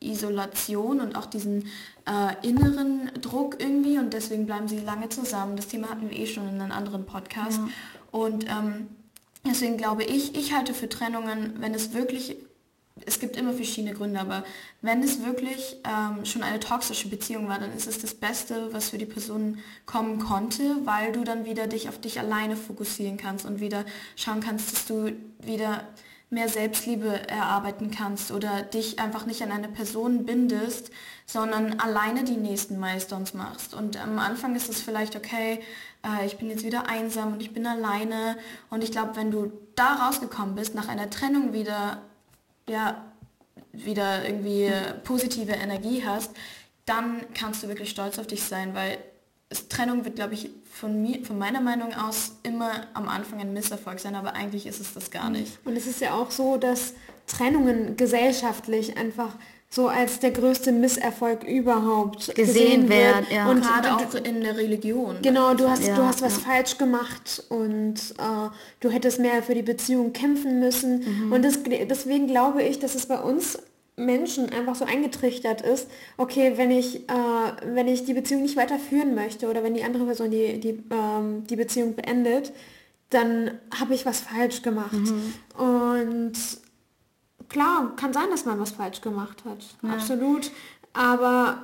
Isolation 0.00 1.00
und 1.00 1.16
auch 1.16 1.26
diesen 1.26 1.66
äh, 2.06 2.46
inneren 2.46 3.10
Druck 3.20 3.56
irgendwie. 3.60 3.98
Und 3.98 4.12
deswegen 4.12 4.46
bleiben 4.46 4.68
sie 4.68 4.78
lange 4.78 5.08
zusammen. 5.08 5.56
Das 5.56 5.68
Thema 5.68 5.88
hatten 5.88 6.10
wir 6.10 6.18
eh 6.18 6.26
schon 6.26 6.48
in 6.48 6.60
einem 6.60 6.72
anderen 6.72 7.06
Podcast. 7.06 7.60
Und 8.10 8.44
ähm, 8.48 8.88
Deswegen 9.46 9.76
glaube 9.76 10.04
ich, 10.04 10.36
ich 10.36 10.52
halte 10.52 10.74
für 10.74 10.88
Trennungen, 10.88 11.54
wenn 11.58 11.74
es 11.74 11.94
wirklich, 11.94 12.36
es 13.06 13.20
gibt 13.20 13.36
immer 13.36 13.54
verschiedene 13.54 13.94
Gründe, 13.94 14.20
aber 14.20 14.44
wenn 14.82 15.02
es 15.02 15.24
wirklich 15.24 15.78
ähm, 15.84 16.24
schon 16.26 16.42
eine 16.42 16.60
toxische 16.60 17.08
Beziehung 17.08 17.48
war, 17.48 17.58
dann 17.58 17.74
ist 17.74 17.86
es 17.86 17.98
das 17.98 18.14
Beste, 18.14 18.72
was 18.72 18.90
für 18.90 18.98
die 18.98 19.06
Person 19.06 19.58
kommen 19.86 20.18
konnte, 20.18 20.76
weil 20.84 21.12
du 21.12 21.24
dann 21.24 21.46
wieder 21.46 21.66
dich 21.66 21.88
auf 21.88 21.98
dich 21.98 22.18
alleine 22.20 22.56
fokussieren 22.56 23.16
kannst 23.16 23.46
und 23.46 23.60
wieder 23.60 23.86
schauen 24.16 24.40
kannst, 24.40 24.72
dass 24.72 24.86
du 24.86 25.12
wieder 25.38 25.88
mehr 26.30 26.48
Selbstliebe 26.48 27.28
erarbeiten 27.28 27.90
kannst 27.90 28.30
oder 28.30 28.62
dich 28.62 29.00
einfach 29.00 29.26
nicht 29.26 29.42
an 29.42 29.50
eine 29.50 29.68
Person 29.68 30.24
bindest, 30.24 30.90
sondern 31.26 31.80
alleine 31.80 32.22
die 32.22 32.36
nächsten 32.36 32.78
Milestones 32.78 33.34
machst. 33.34 33.74
Und 33.74 34.00
am 34.00 34.18
Anfang 34.18 34.54
ist 34.54 34.68
es 34.68 34.80
vielleicht, 34.80 35.16
okay, 35.16 35.60
äh, 36.04 36.26
ich 36.26 36.38
bin 36.38 36.50
jetzt 36.50 36.64
wieder 36.64 36.88
einsam 36.88 37.34
und 37.34 37.42
ich 37.42 37.52
bin 37.52 37.66
alleine. 37.66 38.36
Und 38.70 38.84
ich 38.84 38.92
glaube, 38.92 39.16
wenn 39.16 39.30
du 39.30 39.52
da 39.74 40.06
rausgekommen 40.06 40.54
bist, 40.54 40.74
nach 40.74 40.88
einer 40.88 41.10
Trennung 41.10 41.52
wieder, 41.52 42.02
ja, 42.68 43.04
wieder 43.72 44.24
irgendwie 44.24 44.72
positive 45.04 45.52
Energie 45.52 46.04
hast, 46.04 46.32
dann 46.86 47.20
kannst 47.34 47.62
du 47.62 47.68
wirklich 47.68 47.90
stolz 47.90 48.18
auf 48.18 48.26
dich 48.26 48.42
sein, 48.42 48.74
weil 48.74 48.98
Trennung 49.68 50.04
wird, 50.04 50.16
glaube 50.16 50.34
ich, 50.34 50.50
von 50.70 51.02
mir, 51.02 51.24
von 51.24 51.38
meiner 51.38 51.60
Meinung 51.60 51.92
aus 51.94 52.36
immer 52.42 52.86
am 52.94 53.08
Anfang 53.08 53.40
ein 53.40 53.52
Misserfolg 53.52 53.98
sein, 53.98 54.14
aber 54.14 54.34
eigentlich 54.34 54.66
ist 54.66 54.80
es 54.80 54.94
das 54.94 55.10
gar 55.10 55.30
nicht. 55.30 55.58
Und 55.64 55.76
es 55.76 55.86
ist 55.86 56.00
ja 56.00 56.14
auch 56.14 56.30
so, 56.30 56.56
dass 56.56 56.94
Trennungen 57.26 57.96
gesellschaftlich 57.96 58.96
einfach 58.96 59.36
so 59.72 59.86
als 59.86 60.18
der 60.18 60.32
größte 60.32 60.72
Misserfolg 60.72 61.44
überhaupt 61.44 62.34
Gesehen 62.34 62.88
wird. 62.88 62.90
werden, 62.90 63.26
ja. 63.32 63.48
Und 63.48 63.62
Gerade 63.62 63.94
auch 63.94 64.14
in 64.16 64.40
der 64.40 64.56
Religion. 64.56 65.18
Genau, 65.22 65.54
du 65.54 65.68
hast, 65.68 65.86
Ja, 65.86 65.94
du 65.94 66.02
hast 66.02 66.22
was 66.22 66.38
ja. 66.38 66.50
falsch 66.50 66.76
gemacht 66.76 67.44
und 67.48 67.94
äh, 68.18 68.48
du 68.80 68.90
hättest 68.90 69.20
mehr 69.20 69.44
für 69.44 69.54
die 69.54 69.62
Beziehung 69.62 70.12
kämpfen 70.12 70.58
müssen. 70.58 71.26
Mhm. 71.26 71.32
Und 71.32 71.44
das, 71.44 71.60
deswegen 71.88 72.26
glaube 72.26 72.64
ich, 72.64 72.80
dass 72.80 72.96
es 72.96 73.06
bei 73.06 73.20
uns 73.20 73.58
Menschen 73.94 74.50
einfach 74.50 74.74
so 74.74 74.84
eingetrichtert 74.84 75.60
ist, 75.60 75.88
okay, 76.16 76.54
wenn 76.56 76.72
ich, 76.72 77.08
äh, 77.08 77.74
wenn 77.74 77.86
ich 77.86 78.04
die 78.04 78.14
Beziehung 78.14 78.42
nicht 78.42 78.56
weiterführen 78.56 79.14
möchte 79.14 79.48
oder 79.48 79.62
wenn 79.62 79.74
die 79.74 79.84
andere 79.84 80.04
Person 80.04 80.32
die, 80.32 80.58
die, 80.58 80.82
ähm, 80.90 81.46
die 81.48 81.56
Beziehung 81.56 81.94
beendet, 81.94 82.52
dann 83.10 83.52
habe 83.78 83.94
ich 83.94 84.04
was 84.04 84.20
falsch 84.20 84.62
gemacht. 84.62 84.92
Mhm. 84.92 85.34
Und 85.62 86.32
klar, 87.50 87.92
kann 87.96 88.12
sein, 88.14 88.30
dass 88.30 88.46
man 88.46 88.58
was 88.58 88.70
falsch 88.70 89.00
gemacht 89.02 89.38
hat. 89.44 89.58
Absolut. 89.92 90.50
Aber 90.94 91.58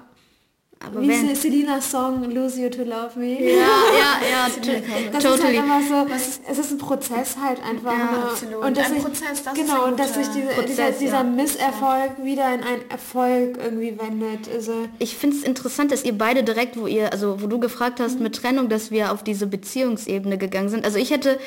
Aber 0.84 1.00
Wie 1.00 1.08
wenn, 1.08 1.30
ist 1.30 1.40
Selinas 1.40 1.90
Song 1.90 2.22
Lose 2.30 2.60
You 2.60 2.68
to 2.68 2.82
Love 2.82 3.18
Me? 3.18 3.40
ja, 3.42 3.48
ja, 3.56 4.20
ja, 4.30 4.46
Das 5.10 5.22
to- 5.22 5.30
ist 5.30 5.40
totally. 5.40 5.56
halt 5.56 5.64
immer 5.64 5.80
so, 5.82 6.14
es 6.50 6.58
ist 6.58 6.70
ein 6.70 6.76
Prozess 6.78 7.36
halt 7.42 7.62
einfach. 7.64 7.92
Ja, 7.98 8.28
absolut. 8.30 8.62
Und 8.62 8.76
dass 8.76 8.86
Ein 8.88 8.92
sich- 8.94 9.02
Prozess, 9.02 9.42
das 9.42 9.54
ist 9.58 9.66
genau, 9.66 9.86
und 9.86 9.98
dass 9.98 10.12
sich 10.14 10.26
diese, 10.28 10.48
Prozess, 10.48 10.66
dieser, 10.66 10.90
dieser 10.92 11.16
ja. 11.16 11.22
Misserfolg 11.24 12.22
wieder 12.22 12.54
in 12.54 12.62
einen 12.62 12.90
Erfolg 12.90 13.56
irgendwie 13.56 13.98
wendet. 13.98 14.50
Also, 14.52 14.72
Ich 14.98 15.16
finde 15.16 15.36
es 15.38 15.44
interessant, 15.44 15.92
dass 15.92 16.04
ihr 16.04 16.16
beide 16.16 16.44
direkt, 16.44 16.78
wo 16.78 16.86
ihr, 16.86 17.10
also 17.10 17.40
wo 17.42 17.46
du 17.46 17.58
gefragt 17.58 17.98
hast 17.98 18.20
mit 18.20 18.36
Trennung, 18.36 18.68
dass 18.68 18.90
wir 18.90 19.12
auf 19.12 19.24
diese 19.24 19.46
Beziehungsebene 19.46 20.36
gegangen 20.36 20.68
sind. 20.68 20.84
Also 20.84 20.98
ich 20.98 21.10
hätte 21.10 21.38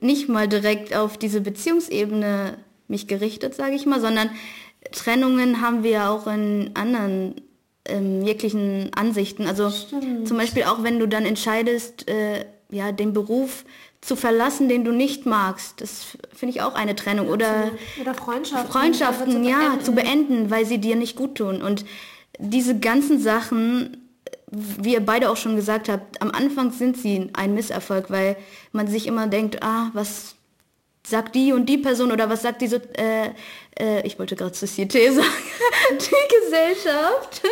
nicht 0.00 0.28
mal 0.28 0.46
direkt 0.46 0.94
auf 0.94 1.18
diese 1.18 1.40
Beziehungsebene 1.40 2.56
mich 2.88 3.06
gerichtet, 3.06 3.54
sage 3.54 3.74
ich 3.74 3.86
mal, 3.86 4.00
sondern 4.00 4.30
Trennungen 4.92 5.60
haben 5.60 5.82
wir 5.82 5.90
ja 5.90 6.10
auch 6.10 6.26
in 6.26 6.70
anderen 6.74 7.34
ähm, 7.84 8.22
jeglichen 8.22 8.90
Ansichten. 8.94 9.46
Also 9.46 9.70
zum 9.70 10.36
Beispiel 10.36 10.64
auch 10.64 10.82
wenn 10.82 10.98
du 10.98 11.06
dann 11.06 11.24
entscheidest, 11.24 12.08
äh, 12.08 12.44
ja, 12.70 12.92
den 12.92 13.12
Beruf 13.12 13.64
zu 14.00 14.16
verlassen, 14.16 14.68
den 14.68 14.84
du 14.84 14.92
nicht 14.92 15.26
magst. 15.26 15.80
Das 15.80 16.16
finde 16.32 16.54
ich 16.54 16.62
auch 16.62 16.74
eine 16.74 16.94
Trennung. 16.94 17.28
Oder 17.28 17.70
oder 18.00 18.14
Freundschaften. 18.14 18.70
Freundschaften, 18.70 19.36
einfach 19.36 19.50
ja, 19.50 19.68
beenden. 19.68 19.84
zu 19.84 19.92
beenden, 19.92 20.50
weil 20.50 20.66
sie 20.66 20.78
dir 20.78 20.96
nicht 20.96 21.16
gut 21.16 21.36
tun. 21.36 21.62
Und 21.62 21.84
diese 22.38 22.78
ganzen 22.78 23.20
Sachen, 23.20 24.08
wie 24.50 24.92
ihr 24.92 25.04
beide 25.04 25.30
auch 25.30 25.36
schon 25.36 25.56
gesagt 25.56 25.88
habt, 25.88 26.20
am 26.22 26.30
Anfang 26.30 26.70
sind 26.72 26.96
sie 26.96 27.30
ein 27.32 27.54
Misserfolg, 27.54 28.10
weil 28.10 28.36
man 28.72 28.86
sich 28.86 29.06
immer 29.06 29.26
denkt, 29.26 29.62
ah, 29.62 29.90
was 29.92 30.35
sagt 31.08 31.34
die 31.36 31.52
und 31.52 31.66
die 31.66 31.78
Person 31.78 32.10
oder 32.12 32.28
was 32.28 32.42
sagt 32.42 32.60
diese, 32.62 32.76
äh, 32.98 33.28
äh, 33.78 34.04
ich 34.06 34.18
wollte 34.18 34.34
gerade 34.36 34.54
Société 34.54 35.12
sagen, 35.12 35.26
die 35.92 36.34
Gesellschaft. 36.44 37.42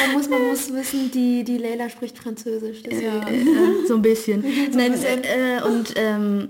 Man 0.00 0.12
muss, 0.16 0.28
man 0.28 0.48
muss 0.48 0.72
wissen, 0.72 1.10
die, 1.12 1.44
die 1.44 1.58
Leila 1.58 1.88
spricht 1.88 2.18
Französisch. 2.18 2.82
deswegen- 2.82 3.84
Äh, 3.84 3.86
so 3.86 3.94
ein 3.94 4.02
bisschen. 4.02 4.44
Nein, 4.74 4.94
äh, 5.04 5.62
und 5.64 5.92
ähm, 5.96 6.48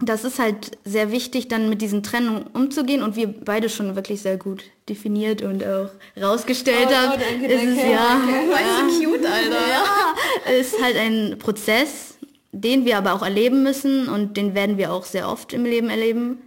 das 0.00 0.24
ist 0.24 0.38
halt 0.38 0.72
sehr 0.84 1.12
wichtig, 1.12 1.48
dann 1.48 1.68
mit 1.68 1.80
diesen 1.80 2.02
Trennungen 2.02 2.46
umzugehen 2.48 3.02
und 3.02 3.14
wir 3.16 3.28
beide 3.28 3.68
schon 3.68 3.94
wirklich 3.94 4.20
sehr 4.22 4.36
gut 4.36 4.64
definiert 4.88 5.40
und 5.42 5.64
auch 5.64 5.88
rausgestellt 6.20 6.88
Oh, 6.90 6.94
haben. 6.94 7.12
oh, 7.14 7.20
danke, 7.30 7.46
ist 7.54 7.62
es 7.62 7.76
danke, 7.76 7.90
ja, 7.92 8.20
Weißt 8.50 9.02
du, 9.02 9.10
cute, 9.10 9.24
Alter. 9.26 10.58
ist 10.58 10.82
halt 10.82 10.96
ein 10.96 11.36
Prozess, 11.38 12.13
den 12.54 12.84
wir 12.84 12.98
aber 12.98 13.14
auch 13.14 13.22
erleben 13.22 13.62
müssen 13.62 14.08
und 14.08 14.36
den 14.36 14.54
werden 14.54 14.78
wir 14.78 14.92
auch 14.92 15.04
sehr 15.04 15.28
oft 15.28 15.52
im 15.52 15.64
Leben 15.64 15.90
erleben. 15.90 16.38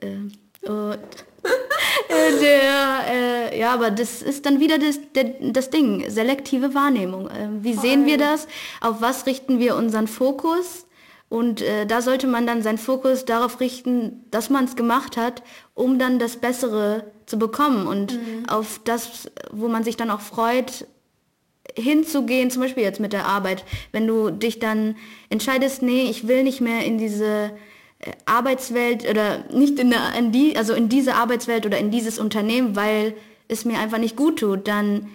Äh, 0.00 0.68
und 0.68 0.98
äh, 2.08 2.40
der, 2.40 3.52
äh, 3.52 3.58
ja, 3.58 3.74
aber 3.74 3.90
das 3.90 4.22
ist 4.22 4.46
dann 4.46 4.60
wieder 4.60 4.78
das, 4.78 5.00
der, 5.14 5.24
das 5.40 5.70
Ding, 5.70 6.08
selektive 6.08 6.74
Wahrnehmung. 6.74 7.28
Äh, 7.28 7.48
wie 7.60 7.74
sehen 7.74 8.06
wir 8.06 8.18
das? 8.18 8.46
Auf 8.80 9.00
was 9.00 9.26
richten 9.26 9.58
wir 9.58 9.76
unseren 9.76 10.06
Fokus? 10.08 10.86
Und 11.28 11.60
äh, 11.60 11.86
da 11.86 12.02
sollte 12.02 12.28
man 12.28 12.46
dann 12.46 12.62
seinen 12.62 12.78
Fokus 12.78 13.24
darauf 13.24 13.58
richten, 13.58 14.24
dass 14.30 14.48
man 14.48 14.64
es 14.64 14.76
gemacht 14.76 15.16
hat, 15.16 15.42
um 15.74 15.98
dann 15.98 16.20
das 16.20 16.36
Bessere 16.36 17.04
zu 17.26 17.38
bekommen 17.38 17.88
und 17.88 18.16
auf 18.46 18.80
das, 18.84 19.28
wo 19.50 19.66
man 19.66 19.82
sich 19.82 19.96
dann 19.96 20.10
auch 20.10 20.20
freut, 20.20 20.86
hinzugehen, 21.76 22.50
zum 22.50 22.62
Beispiel 22.62 22.82
jetzt 22.82 23.00
mit 23.00 23.12
der 23.12 23.26
Arbeit, 23.26 23.64
wenn 23.92 24.06
du 24.06 24.30
dich 24.30 24.58
dann 24.58 24.96
entscheidest, 25.30 25.82
nee, 25.82 26.04
ich 26.10 26.26
will 26.26 26.42
nicht 26.42 26.60
mehr 26.60 26.84
in 26.84 26.98
diese 26.98 27.52
äh, 28.00 28.10
Arbeitswelt 28.24 29.08
oder 29.08 29.44
nicht 29.52 29.78
in, 29.78 29.90
der, 29.90 30.14
in 30.18 30.32
die, 30.32 30.56
also 30.56 30.74
in 30.74 30.88
diese 30.88 31.14
Arbeitswelt 31.14 31.66
oder 31.66 31.78
in 31.78 31.90
dieses 31.90 32.18
Unternehmen, 32.18 32.76
weil 32.76 33.14
es 33.48 33.64
mir 33.64 33.78
einfach 33.78 33.98
nicht 33.98 34.16
gut 34.16 34.40
tut, 34.40 34.66
dann 34.68 35.08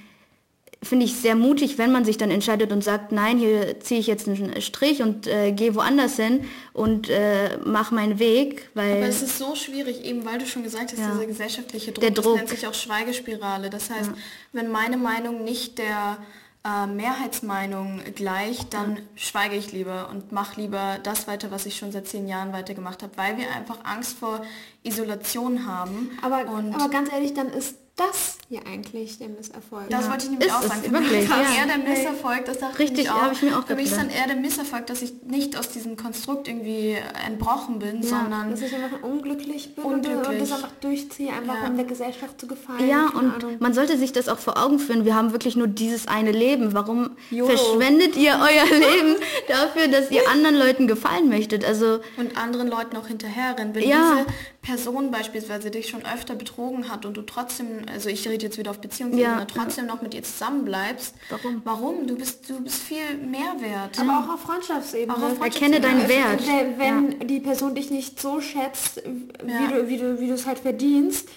finde 0.84 1.06
ich 1.06 1.14
sehr 1.16 1.36
mutig, 1.36 1.78
wenn 1.78 1.92
man 1.92 2.06
sich 2.06 2.18
dann 2.18 2.32
entscheidet 2.32 2.72
und 2.72 2.84
sagt, 2.84 3.12
nein, 3.12 3.38
hier 3.38 3.80
ziehe 3.82 4.00
ich 4.00 4.08
jetzt 4.08 4.28
einen 4.28 4.60
Strich 4.64 5.04
und 5.04 5.28
äh, 5.28 5.52
gehe 5.52 5.76
woanders 5.76 6.16
hin 6.16 6.46
und 6.74 7.08
äh, 7.08 7.58
mache 7.64 7.94
meinen 7.94 8.18
Weg, 8.18 8.68
weil 8.74 8.94
Aber 8.98 9.06
es 9.08 9.22
ist 9.22 9.38
so 9.38 9.54
schwierig, 9.54 10.04
eben 10.04 10.26
weil 10.26 10.40
du 10.40 10.48
schon 10.48 10.64
gesagt 10.64 10.92
hast, 10.92 10.98
Ja. 10.98 11.12
dieser 11.12 11.28
gesellschaftliche 11.28 11.92
Druck, 11.92 12.02
Der 12.02 12.10
das 12.10 12.26
Druck. 12.26 12.38
nennt 12.38 12.50
sich 12.50 12.66
auch 12.66 12.74
Schweigespirale. 12.74 13.70
Das 13.70 13.92
heißt, 13.92 14.10
wenn 14.54 14.72
meine 14.72 14.98
Meinung 14.98 15.44
nicht 15.44 15.78
der 15.78 16.18
äh, 16.64 16.86
Mehrheitsmeinung 16.86 18.02
gleicht, 18.16 18.74
dann 18.74 19.00
schweige 19.16 19.56
ich 19.56 19.72
lieber 19.72 20.10
und 20.10 20.32
mache 20.32 20.62
lieber 20.62 21.00
das 21.02 21.28
weiter, 21.28 21.52
was 21.52 21.66
ich 21.66 21.78
schon 21.78 21.92
seit 21.92 22.08
zehn 22.08 22.28
Jahren 22.28 22.54
weitergemacht 22.54 23.02
habe, 23.04 23.18
weil 23.18 23.38
wir 23.38 23.52
einfach 23.52 23.84
Angst 23.84 24.18
vor 24.18 24.42
Isolation 24.84 25.66
haben. 25.66 26.12
Aber, 26.22 26.40
aber 26.40 26.90
ganz 26.90 27.12
ehrlich, 27.12 27.34
dann 27.34 27.48
ist 27.48 27.78
das 27.96 28.38
ja 28.50 28.62
eigentlich 28.66 29.18
der 29.20 29.28
Misserfolg. 29.30 29.90
Das 29.90 30.10
wollte 30.10 30.26
ich 30.26 30.32
nämlich 30.32 30.48
Ist 30.48 30.56
auch 30.56 30.62
sagen. 30.64 30.82
Für 30.84 30.92
wirklich, 30.92 31.12
mich 31.12 31.22
ist 31.24 31.30
ja. 31.30 31.60
eher 31.60 31.66
der 31.68 31.78
Misserfolg, 31.78 32.46
das 32.46 32.58
dachte 32.60 32.80
Richtig, 32.80 33.00
ich 33.06 33.10
auch. 33.12 33.32
ich 33.32 33.42
mir 33.44 33.58
auch 33.60 33.66
Für 33.68 33.76
mich 33.76 33.86
ist 33.86 33.98
dann 33.98 34.10
eher 34.10 34.28
der 34.28 34.36
Misserfolg, 34.38 34.88
dass 34.88 35.02
ich 35.02 35.14
nicht 35.24 35.58
aus 35.58 35.70
diesem 35.70 35.98
Konstrukt 35.98 36.48
irgendwie 36.48 36.98
entbrochen 37.28 37.80
bin, 37.80 38.02
sondern 38.02 38.52
dass 38.52 38.62
ich 38.62 38.74
einfach 38.74 39.04
unglücklich 39.04 39.76
bin 39.76 39.84
Unglücklich. 39.84 40.28
und 40.28 40.40
das 40.42 40.52
einfach 40.52 40.72
durchziehe, 40.82 41.32
einfach 41.32 41.62
Ja. 41.62 41.68
um 41.68 41.76
der 41.76 41.86
Gesellschaft 41.86 42.40
zu 42.40 42.48
gefallen. 42.48 42.88
Ja, 42.88 43.08
und 43.14 43.36
Ahnung. 43.44 43.58
man 43.60 43.74
sollte 43.74 43.98
sich 43.98 44.12
das 44.14 44.28
auch 44.30 44.40
vor 44.40 44.58
Augen 44.62 44.80
führen. 44.80 45.06
Wir 45.06 45.16
haben 45.16 45.32
wirklich 45.32 45.56
nur 45.56 45.68
dieses 45.68 46.08
eine 46.08 46.32
Leben. 46.32 46.74
Warum 46.74 47.12
YOLO. 47.30 47.56
verschwendet 47.56 48.16
ihr 48.16 48.40
euer 48.42 48.66
Leben 48.80 49.16
dafür, 49.48 49.88
dass 49.90 50.10
ihr 50.12 50.28
anderen 50.30 50.56
Leuten 50.56 50.88
gefallen 50.88 51.30
möchtet? 51.30 51.64
Also 51.66 52.00
und 52.18 52.38
anderen 52.38 52.68
Leuten 52.68 52.98
auch 52.98 53.08
hinterherrennen. 53.08 53.76
Wenn 53.76 53.88
Ja. 53.88 54.16
diese 54.16 54.26
Person 54.62 55.12
beispielsweise 55.12 55.72
dich 55.72 55.90
schon 55.90 56.04
öfter 56.06 56.36
betrogen 56.36 56.90
hat 56.90 57.06
und 57.06 57.16
du 57.18 57.22
trotzdem, 57.24 57.86
also 57.94 58.10
ich 58.10 58.28
rede 58.28 58.46
jetzt 58.46 58.58
wieder 58.58 58.72
auf 58.72 58.80
Beziehungsebene, 58.80 59.24
Ja. 59.40 59.46
trotzdem 59.46 59.86
noch 59.86 60.02
mit 60.02 60.14
ihr 60.14 60.24
zusammenbleibst. 60.24 61.14
Warum? 61.30 61.62
Warum? 61.64 62.08
Du 62.08 62.16
bist, 62.16 62.50
du 62.50 62.62
bist 62.62 62.82
viel 62.82 63.18
mehr 63.18 63.56
wert. 63.60 64.00
aber 64.00 64.20
auch 64.26 64.34
auf 64.36 64.42
Freundschaftsebene. 64.42 65.16
Auch 65.18 65.22
auf 65.24 65.42
erkenne 65.42 65.80
deinen 65.82 66.08
Wert. 66.08 66.42
Wenn, 66.48 66.80
wenn 67.20 67.28
die 67.28 67.40
Person 67.40 67.76
dich 67.76 67.92
nicht 67.92 68.20
so 68.20 68.42
schätzt, 68.42 69.02
wie 69.44 69.52
Ja. 69.52 69.68
du 69.72 69.88
wie 69.88 69.98
du 69.98 70.20
wie 70.20 70.28
du 70.28 70.34
es 70.34 70.46
halt 70.48 70.60
verdienst, 70.60 71.30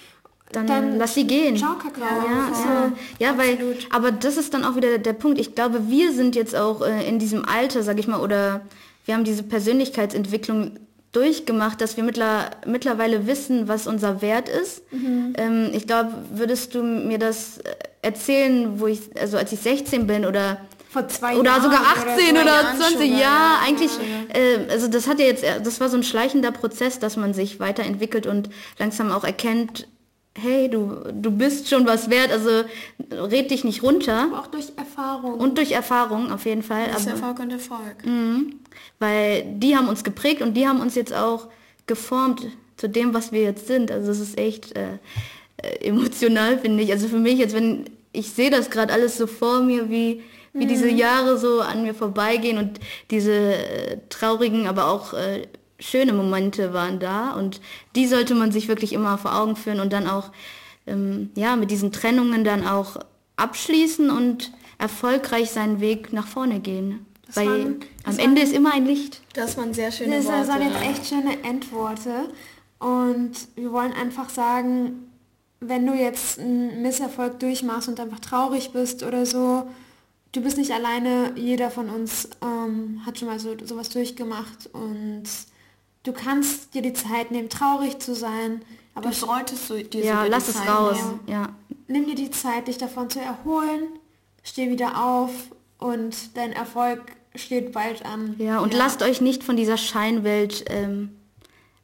dann, 0.51 0.97
lass 0.97 1.15
sie 1.15 1.25
gehen. 1.27 1.57
Ciao, 1.57 1.75
Kakao. 1.75 2.03
Ja, 2.05 2.47
Also, 2.47 2.63
ja, 2.69 2.91
ja 3.31 3.37
weil, 3.37 3.57
aber 3.91 4.11
das 4.11 4.37
ist 4.37 4.53
dann 4.53 4.63
auch 4.63 4.75
wieder 4.75 4.97
der 4.99 5.13
Punkt. 5.13 5.37
Ich 5.39 5.53
glaube, 5.55 5.89
wir 5.89 6.13
sind 6.13 6.35
jetzt 6.35 6.55
auch 6.55 6.81
äh, 6.81 7.05
in 7.07 7.19
diesem 7.19 7.43
Alter, 7.45 7.83
sag 7.83 7.99
ich 7.99 8.07
mal, 8.07 8.21
oder 8.21 8.61
wir 9.05 9.15
haben 9.15 9.23
diese 9.25 9.43
Persönlichkeitsentwicklung 9.43 10.71
durchgemacht, 11.15 11.81
dass 11.81 11.97
wir 11.97 12.03
mittler, 12.03 12.51
mittlerweile 12.65 13.27
wissen, 13.27 13.67
was 13.67 13.87
unser 13.87 14.21
Wert 14.21 14.49
ist. 14.49 14.83
Ähm, 15.37 15.69
ich 15.73 15.87
glaube, 15.87 16.13
würdest 16.31 16.75
du 16.75 16.83
mir 16.83 17.17
das 17.17 17.59
äh, 17.59 17.73
erzählen, 18.01 18.79
wo 18.79 18.87
ich, 18.87 19.01
also 19.19 19.37
als 19.37 19.51
ich 19.51 19.59
16 19.59 20.07
bin 20.07 20.25
oder 20.25 20.59
vor 20.89 21.07
zwei 21.07 21.35
oder 21.37 21.51
Jahren 21.51 21.61
sogar 21.63 21.81
18 21.81 22.35
vor 22.35 22.41
oder, 22.41 22.45
Jahren 22.45 22.77
20, 22.77 22.97
schon, 22.97 23.11
ja, 23.11 23.19
ja, 23.19 23.59
eigentlich, 23.65 23.91
äh, 24.33 24.71
also 24.71 24.87
das 24.87 25.07
hat 25.07 25.19
ja 25.19 25.25
jetzt, 25.25 25.43
das 25.43 25.79
war 25.79 25.89
so 25.89 25.97
ein 25.97 26.03
schleichender 26.03 26.51
Prozess, 26.51 26.99
dass 26.99 27.17
man 27.17 27.33
sich 27.33 27.59
weiterentwickelt 27.59 28.27
und 28.27 28.49
langsam 28.79 29.11
auch 29.11 29.23
erkennt, 29.23 29.87
hey, 30.37 30.69
du, 30.69 30.97
du 31.13 31.31
bist 31.31 31.69
schon 31.69 31.85
was 31.87 32.09
wert, 32.09 32.31
also 32.31 32.63
red 33.11 33.51
dich 33.51 33.63
nicht 33.63 33.83
runter 33.83 34.27
aber 34.31 34.39
auch 34.41 34.47
durch 34.47 34.73
Erfahrung. 34.75 35.35
und 35.35 35.57
durch 35.57 35.71
Erfahrung 35.71 36.31
auf 36.31 36.45
jeden 36.45 36.63
Fall, 36.63 36.87
Das 36.87 37.01
ist 37.01 37.07
aber, 37.07 37.17
Erfolg 37.19 37.39
und 37.39 37.51
Erfolg. 37.51 38.05
Mhm. 38.05 38.55
weil 38.99 39.43
die 39.57 39.75
haben 39.75 39.87
uns 39.87 40.03
geprägt 40.03 40.41
und 40.41 40.53
die 40.55 40.67
haben 40.67 40.81
uns 40.81 40.95
jetzt 40.95 41.13
auch 41.13 41.47
geformt 41.87 42.47
zu 42.77 42.89
dem, 42.89 43.13
was 43.13 43.31
wir 43.31 43.41
jetzt 43.41 43.67
sind, 43.67 43.91
also 43.91 44.11
es 44.11 44.19
ist 44.19 44.37
echt 44.37 44.75
äh, 44.75 44.97
äh, 45.57 45.87
emotional, 45.87 46.59
finde 46.59 46.83
ich, 46.83 46.91
also 46.91 47.07
für 47.07 47.19
mich 47.19 47.37
jetzt, 47.39 47.55
wenn 47.55 47.85
ich 48.11 48.31
sehe 48.31 48.49
das 48.49 48.69
gerade 48.69 48.93
alles 48.93 49.17
so 49.17 49.27
vor 49.27 49.61
mir, 49.61 49.89
wie 49.89 50.21
wie 50.57 50.67
diese 50.67 50.87
Jahre 50.89 51.37
so 51.37 51.59
an 51.59 51.83
mir 51.83 51.93
vorbeigehen 51.93 52.57
und 52.57 52.79
diese 53.11 53.33
äh, 53.33 53.97
traurigen, 54.07 54.67
aber 54.67 54.87
auch 54.87 55.13
äh, 55.13 55.47
schöne 55.89 56.13
Momente 56.13 56.73
waren 56.73 56.99
da 56.99 57.31
und 57.33 57.61
die 57.95 58.07
sollte 58.07 58.35
man 58.35 58.51
sich 58.51 58.67
wirklich 58.67 58.93
immer 58.93 59.17
vor 59.17 59.35
Augen 59.35 59.55
führen 59.55 59.79
und 59.79 59.93
dann 59.93 60.07
auch 60.07 60.31
ähm, 60.87 61.29
ja 61.35 61.55
mit 61.55 61.71
diesen 61.71 61.91
Trennungen 61.91 62.43
dann 62.43 62.65
auch 62.67 62.97
abschließen 63.37 64.09
und 64.09 64.51
erfolgreich 64.77 65.51
seinen 65.51 65.79
Weg 65.81 66.13
nach 66.13 66.27
vorne 66.27 66.59
gehen. 66.59 67.05
Weil 67.33 67.47
waren- 67.47 67.79
am 68.03 68.19
Ende 68.19 68.41
ist 68.41 68.53
immer 68.53 68.73
ein 68.73 68.85
Licht. 68.85 69.21
Das 69.33 69.57
waren 69.57 69.73
sehr 69.73 69.91
schöne 69.91 70.17
Das 70.17 70.25
Worte. 70.25 70.47
waren 70.47 70.61
jetzt 70.61 70.81
echt 70.81 71.05
schöne 71.07 71.43
Endworte. 71.43 72.29
Und 72.79 73.31
wir 73.55 73.71
wollen 73.71 73.93
einfach 73.93 74.29
sagen, 74.29 75.09
wenn 75.59 75.87
du 75.87 75.93
jetzt 75.93 76.39
einen 76.39 76.81
Misserfolg 76.81 77.39
durchmachst 77.39 77.87
und 77.87 77.99
einfach 77.99 78.19
traurig 78.19 78.71
bist 78.71 79.01
oder 79.03 79.25
so, 79.25 79.63
du 80.33 80.41
bist 80.41 80.57
nicht 80.57 80.71
alleine. 80.71 81.31
Jeder 81.35 81.71
von 81.71 81.89
uns 81.89 82.29
ähm, 82.43 83.01
hat 83.05 83.17
schon 83.17 83.27
mal 83.29 83.39
so 83.39 83.55
sowas 83.63 83.89
durchgemacht 83.89 84.69
und 84.73 85.23
du 86.05 86.13
kannst 86.13 86.73
dir 86.73 86.81
die 86.81 86.93
Zeit 86.93 87.31
nehmen, 87.31 87.49
traurig 87.49 87.99
zu 87.99 88.15
sein. 88.15 88.61
Aber 88.93 89.09
Du 89.09 89.15
solltest 89.15 89.67
so 89.67 89.75
dir 89.77 90.05
Ja, 90.05 90.23
lass 90.25 90.47
es 90.47 90.55
Zeit 90.55 90.69
raus. 90.69 90.95
nehmen. 90.97 91.19
Ja. 91.27 91.49
nimm 91.87 92.05
dir 92.05 92.15
die 92.15 92.31
Zeit, 92.31 92.67
dich 92.69 92.77
davon 92.77 93.09
zu 93.09 93.19
erholen, 93.19 93.83
steh 94.43 94.69
wieder 94.71 95.03
auf 95.03 95.31
und 95.79 96.35
dein 96.37 96.53
Erfolg 96.53 97.01
steht 97.35 97.73
bald 97.73 98.05
an. 98.05 98.35
Ja, 98.39 98.59
und 98.59 98.73
Ja. 98.73 98.79
lasst 98.79 99.03
euch 99.03 99.19
nicht 99.21 99.43
von 99.43 99.57
dieser 99.57 99.77
Scheinwelt 99.77 100.63
ähm, 100.69 101.09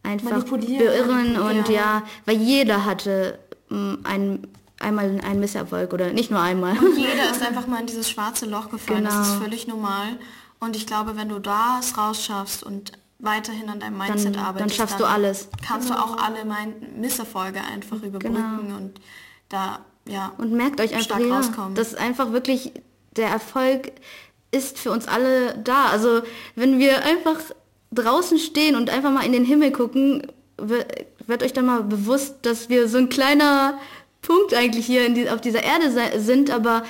einfach 0.03 0.43
beirren 0.45 1.37
und 1.37 1.67
Ja. 1.69 1.73
ja, 1.75 2.03
weil 2.25 2.37
jeder 2.37 2.85
hatte 2.85 3.37
ähm, 3.69 3.99
ein, 4.05 4.47
einmal 4.79 5.19
ein 5.23 5.39
Misserfolg 5.39 5.93
oder 5.93 6.13
nicht 6.13 6.31
nur 6.31 6.39
einmal. 6.39 6.73
Jeder 6.97 7.29
ist 7.31 7.41
einfach 7.41 7.67
mal 7.67 7.81
in 7.81 7.87
dieses 7.87 8.09
schwarze 8.09 8.45
Loch 8.45 8.69
gefallen. 8.69 9.03
Das 9.03 9.13
ist 9.27 9.27
Genau. 9.33 9.43
völlig 9.43 9.67
normal. 9.67 10.17
Und 10.59 10.75
ich 10.75 10.87
glaube, 10.87 11.15
wenn 11.17 11.29
du 11.29 11.39
das 11.39 11.97
rausschaffst 11.97 12.63
und 12.63 12.93
weiterhin 13.21 13.69
an 13.69 13.79
deinem 13.79 13.97
Mindset 13.97 14.35
Dann- 14.35 14.43
arbeitest, 14.43 14.79
dann 14.79 14.87
schaffst 14.87 14.99
du 14.99 15.05
alles. 15.05 15.47
Kannst 15.65 15.89
du 15.89 15.93
auch 15.93 16.17
alle 16.17 16.43
mein 16.45 16.73
Misserfolge 16.99 17.59
einfach 17.61 18.01
überbrücken 18.01 18.73
und 18.75 18.99
da, 19.49 19.79
ja. 20.07 20.33
Und 20.37 20.51
merkt 20.53 20.79
euch 20.81 20.91
einfach, 20.93 21.05
Stark 21.05 21.21
ja, 21.21 21.35
rauskommen. 21.37 21.75
dass 21.75 21.93
einfach 21.95 22.31
wirklich 22.31 22.71
der 23.15 23.27
Erfolg 23.29 23.91
ist 24.51 24.79
für 24.79 24.91
uns 24.91 25.07
alle 25.07 25.57
da. 25.63 25.85
Also 25.87 26.21
wenn 26.55 26.79
wir 26.79 27.05
einfach 27.05 27.37
draußen 27.91 28.37
stehen 28.39 28.75
und 28.75 28.89
einfach 28.89 29.11
mal 29.11 29.25
in 29.25 29.33
den 29.33 29.45
Himmel 29.45 29.71
gucken, 29.71 30.25
wi- 30.57 30.85
wird 31.27 31.43
euch 31.43 31.53
dann 31.53 31.65
mal 31.65 31.83
bewusst, 31.83 32.37
dass 32.43 32.69
wir 32.69 32.87
so 32.87 32.97
ein 32.97 33.09
kleiner 33.09 33.77
Punkt 34.21 34.53
eigentlich 34.53 34.85
hier 34.85 35.09
die, 35.13 35.29
auf 35.29 35.41
dieser 35.41 35.63
Erde 35.63 35.91
sind, 36.19 36.49
aber 36.49 36.83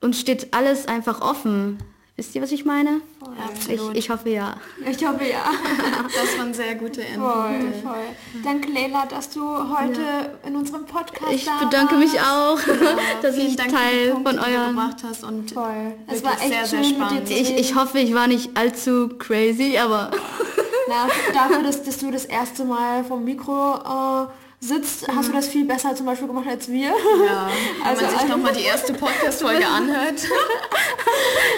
uns 0.00 0.20
steht 0.20 0.54
alles 0.54 0.86
einfach 0.86 1.20
offen. 1.20 1.78
Wisst 2.18 2.34
ihr, 2.34 2.42
was 2.42 2.50
ich 2.50 2.64
meine? 2.64 3.00
Ich, 3.22 3.76
Absolut. 3.76 3.96
ich 3.96 4.10
hoffe 4.10 4.28
ja. 4.30 4.56
Ich 4.84 5.06
hoffe 5.06 5.22
ja. 5.24 5.38
das 6.02 6.36
waren 6.36 6.52
sehr 6.52 6.74
gute 6.74 7.00
Voll, 7.00 7.54
Endpunkte. 7.54 7.78
voll. 7.80 8.42
Danke 8.42 8.72
Leila, 8.72 9.06
dass 9.06 9.30
du 9.30 9.40
heute 9.40 10.00
in 10.44 10.56
unserem 10.56 10.84
Podcast 10.84 11.30
Ich 11.30 11.44
da 11.44 11.64
bedanke 11.64 11.94
warst. 11.94 12.12
mich 12.12 12.20
auch, 12.20 12.58
dass 13.22 13.36
Vielen 13.36 13.46
ich 13.46 13.54
Dank 13.56 13.70
Teil 13.70 14.10
Punkte, 14.10 14.30
von 14.34 14.38
euren... 14.40 14.70
gebracht 14.70 14.96
hast 15.08 15.22
und 15.22 15.52
Voll. 15.52 15.94
Es 16.08 16.24
war 16.24 16.32
echt 16.32 16.48
sehr, 16.48 16.66
sehr 16.66 16.82
schön 16.82 16.94
spannend. 16.96 17.20
mit 17.20 17.28
dir 17.30 17.36
zu 17.36 17.40
Ich, 17.40 17.56
ich 17.56 17.74
hoffe, 17.76 18.00
ich 18.00 18.12
war 18.12 18.26
nicht 18.26 18.50
allzu 18.56 19.10
crazy, 19.20 19.78
aber 19.78 20.10
Na, 20.88 21.06
dafür, 21.32 21.62
dass, 21.62 21.84
dass 21.84 21.98
du 21.98 22.10
das 22.10 22.24
erste 22.24 22.64
Mal 22.64 23.04
vom 23.04 23.22
Mikro 23.22 23.74
äh, 23.76 24.26
sitzt, 24.60 25.06
hast 25.08 25.28
du 25.28 25.32
das 25.32 25.48
viel 25.48 25.64
besser 25.64 25.94
zum 25.94 26.06
Beispiel 26.06 26.26
gemacht 26.26 26.46
als 26.48 26.68
wir. 26.68 26.88
Ja, 26.88 27.48
wenn 27.48 27.82
Also 27.86 28.02
man 28.02 28.10
sich 28.10 28.20
einfach- 28.20 28.36
nochmal 28.36 28.52
die 28.54 28.64
erste 28.64 28.92
Podcast-Folge 28.94 29.66
anhört. 29.76 30.20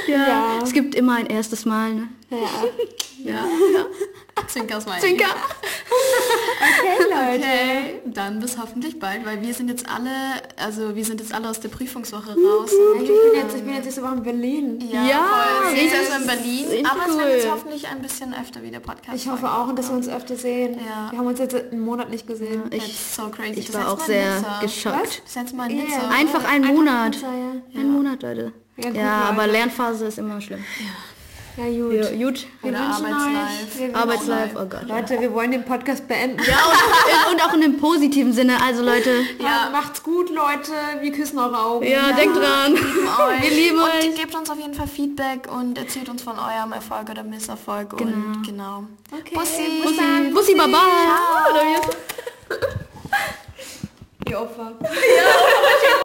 ja, 0.07 0.17
Ja. 0.17 0.59
es 0.63 0.73
gibt 0.73 0.95
immer 0.95 1.17
ein 1.17 1.27
erstes 1.27 1.65
Mal. 1.65 1.95
Ne? 1.95 2.09
Ja. 2.31 2.37
Ja. 3.25 3.45
Zwinker 4.49 4.81
Smiley. 4.81 5.01
Zwinker! 5.01 5.27
Okay, 6.61 7.03
Leute. 7.11 7.45
Okay, 7.45 8.01
dann 8.07 8.41
bis 8.41 8.59
hoffentlich 8.59 8.99
bald, 8.99 9.25
weil 9.27 9.41
wir 9.43 9.53
sind 9.55 9.69
jetzt 9.69 9.89
alle, 9.89 10.11
also 10.57 10.95
wir 10.95 11.05
sind 11.05 11.21
jetzt 11.21 11.33
alle 11.33 11.49
aus 11.49 11.61
der 11.61 11.69
Prüfungswoche 11.69 12.31
raus. 12.33 12.71
Ich 13.01 13.07
bin 13.09 13.35
jetzt, 13.35 13.57
ich 13.57 13.63
bin 13.63 13.75
jetzt 13.75 13.85
nächste 13.85 14.03
Woche 14.03 14.15
in 14.15 14.23
Berlin. 14.23 14.89
ja, 14.93 15.05
Ja, 15.05 15.25
voll. 15.65 15.75
Sie 15.77 15.87
ist 15.87 15.95
erst 15.95 16.21
in 16.21 16.27
Berlin, 16.27 16.87
aber 16.87 17.01
es 17.09 17.17
wird 17.17 17.25
cool. 17.27 17.31
jetzt 17.33 17.51
hoffentlich 17.51 17.89
ein 17.89 18.03
bisschen 18.03 18.35
öfter 18.35 18.63
wieder 18.63 18.81
Podcast. 18.81 19.15
Ich 19.17 19.29
hoffe 19.29 19.51
auch, 19.51 19.69
und 19.69 19.79
dass 19.79 19.89
wir 19.89 19.97
uns 19.97 20.09
öfter 20.09 20.37
sehen. 20.37 20.75
Ja. 20.79 21.11
Wir 21.11 21.19
haben 21.19 21.27
uns 21.27 21.39
jetzt 21.39 21.55
einen 21.55 21.81
Monat 21.81 22.11
nicht 22.11 22.27
gesehen. 22.27 22.63
Ich, 22.71 22.79
That's 22.83 23.17
so 23.17 23.29
crazy. 23.29 23.61
ich 23.61 23.67
Das 23.67 23.77
war 23.77 23.93
auch 23.93 24.01
sehr 24.01 24.37
Nizza. 24.39 24.61
geschockt. 24.63 25.23
Yeah. 25.71 26.11
Einfach 26.11 26.45
ein 26.45 26.63
Einfach 26.63 26.73
Monat. 26.75 27.17
Ja. 27.21 27.81
Ein 27.81 27.91
Monat, 27.93 28.23
Leute. 28.23 28.53
Ja, 28.77 28.91
Ja, 28.91 29.13
aber. 29.29 29.47
Lernphase 29.47 30.07
ist 30.07 30.19
immer 30.19 30.41
schlimm. 30.41 30.65
Ja, 30.79 30.87
gut. 31.57 31.93
Ja, 31.95 32.11
gut. 32.11 32.47
Wir 32.63 32.71
Oder 32.71 32.79
wünschen 32.81 33.07
Arbeitslife. 33.07 33.95
Arbeitslife, 33.95 34.57
oh 34.57 34.67
Gott. 34.67 34.87
Leute, 34.89 35.21
wir 35.21 35.33
wollen 35.35 35.51
den 35.51 35.65
Podcast 35.65 36.07
beenden. 36.09 36.43
Ja, 36.47 36.57
und, 37.29 37.35
und 37.35 37.43
auch 37.45 37.53
in 37.55 37.61
dem 37.61 37.79
positiven 37.79 38.33
Sinne. 38.33 38.57
Also 38.63 38.83
Leute, 38.83 39.11
Ja. 39.39 39.69
Macht's 39.73 40.03
gut, 40.03 40.31
Leute. 40.31 40.73
Wir 41.01 41.13
küssen 41.13 41.39
eure 41.39 41.59
Augen. 41.59 41.87
ja, 41.87 42.13
denkt 42.13 42.37
dran. 42.37 42.75
euch. 42.75 43.43
Wir 43.43 43.51
lieben 43.51 43.79
und 43.83 44.17
gebt 44.17 44.35
uns 44.35 44.51
auf 44.51 44.59
jeden 44.59 44.75
Fall 44.75 44.89
Feedback 44.89 45.49
und 45.53 45.79
erzählt 45.79 46.09
uns 46.09 46.23
von 46.23 46.39
eurem 46.39 46.73
Erfolg 46.73 47.09
oder 47.11 47.23
Misserfolg. 47.23 47.93
Und 47.95 48.43
genau. 48.47 48.85
Okay. 49.13 49.35
Bussi. 49.35 49.83
Bussi, 49.83 50.31
Bussi, 50.33 50.55
Baba. 50.55 50.79
Oder 51.51 51.63
wie? 51.63 51.77
Ihr 54.31 54.41
Opfer. 54.41 54.73
Ja. 54.83 54.89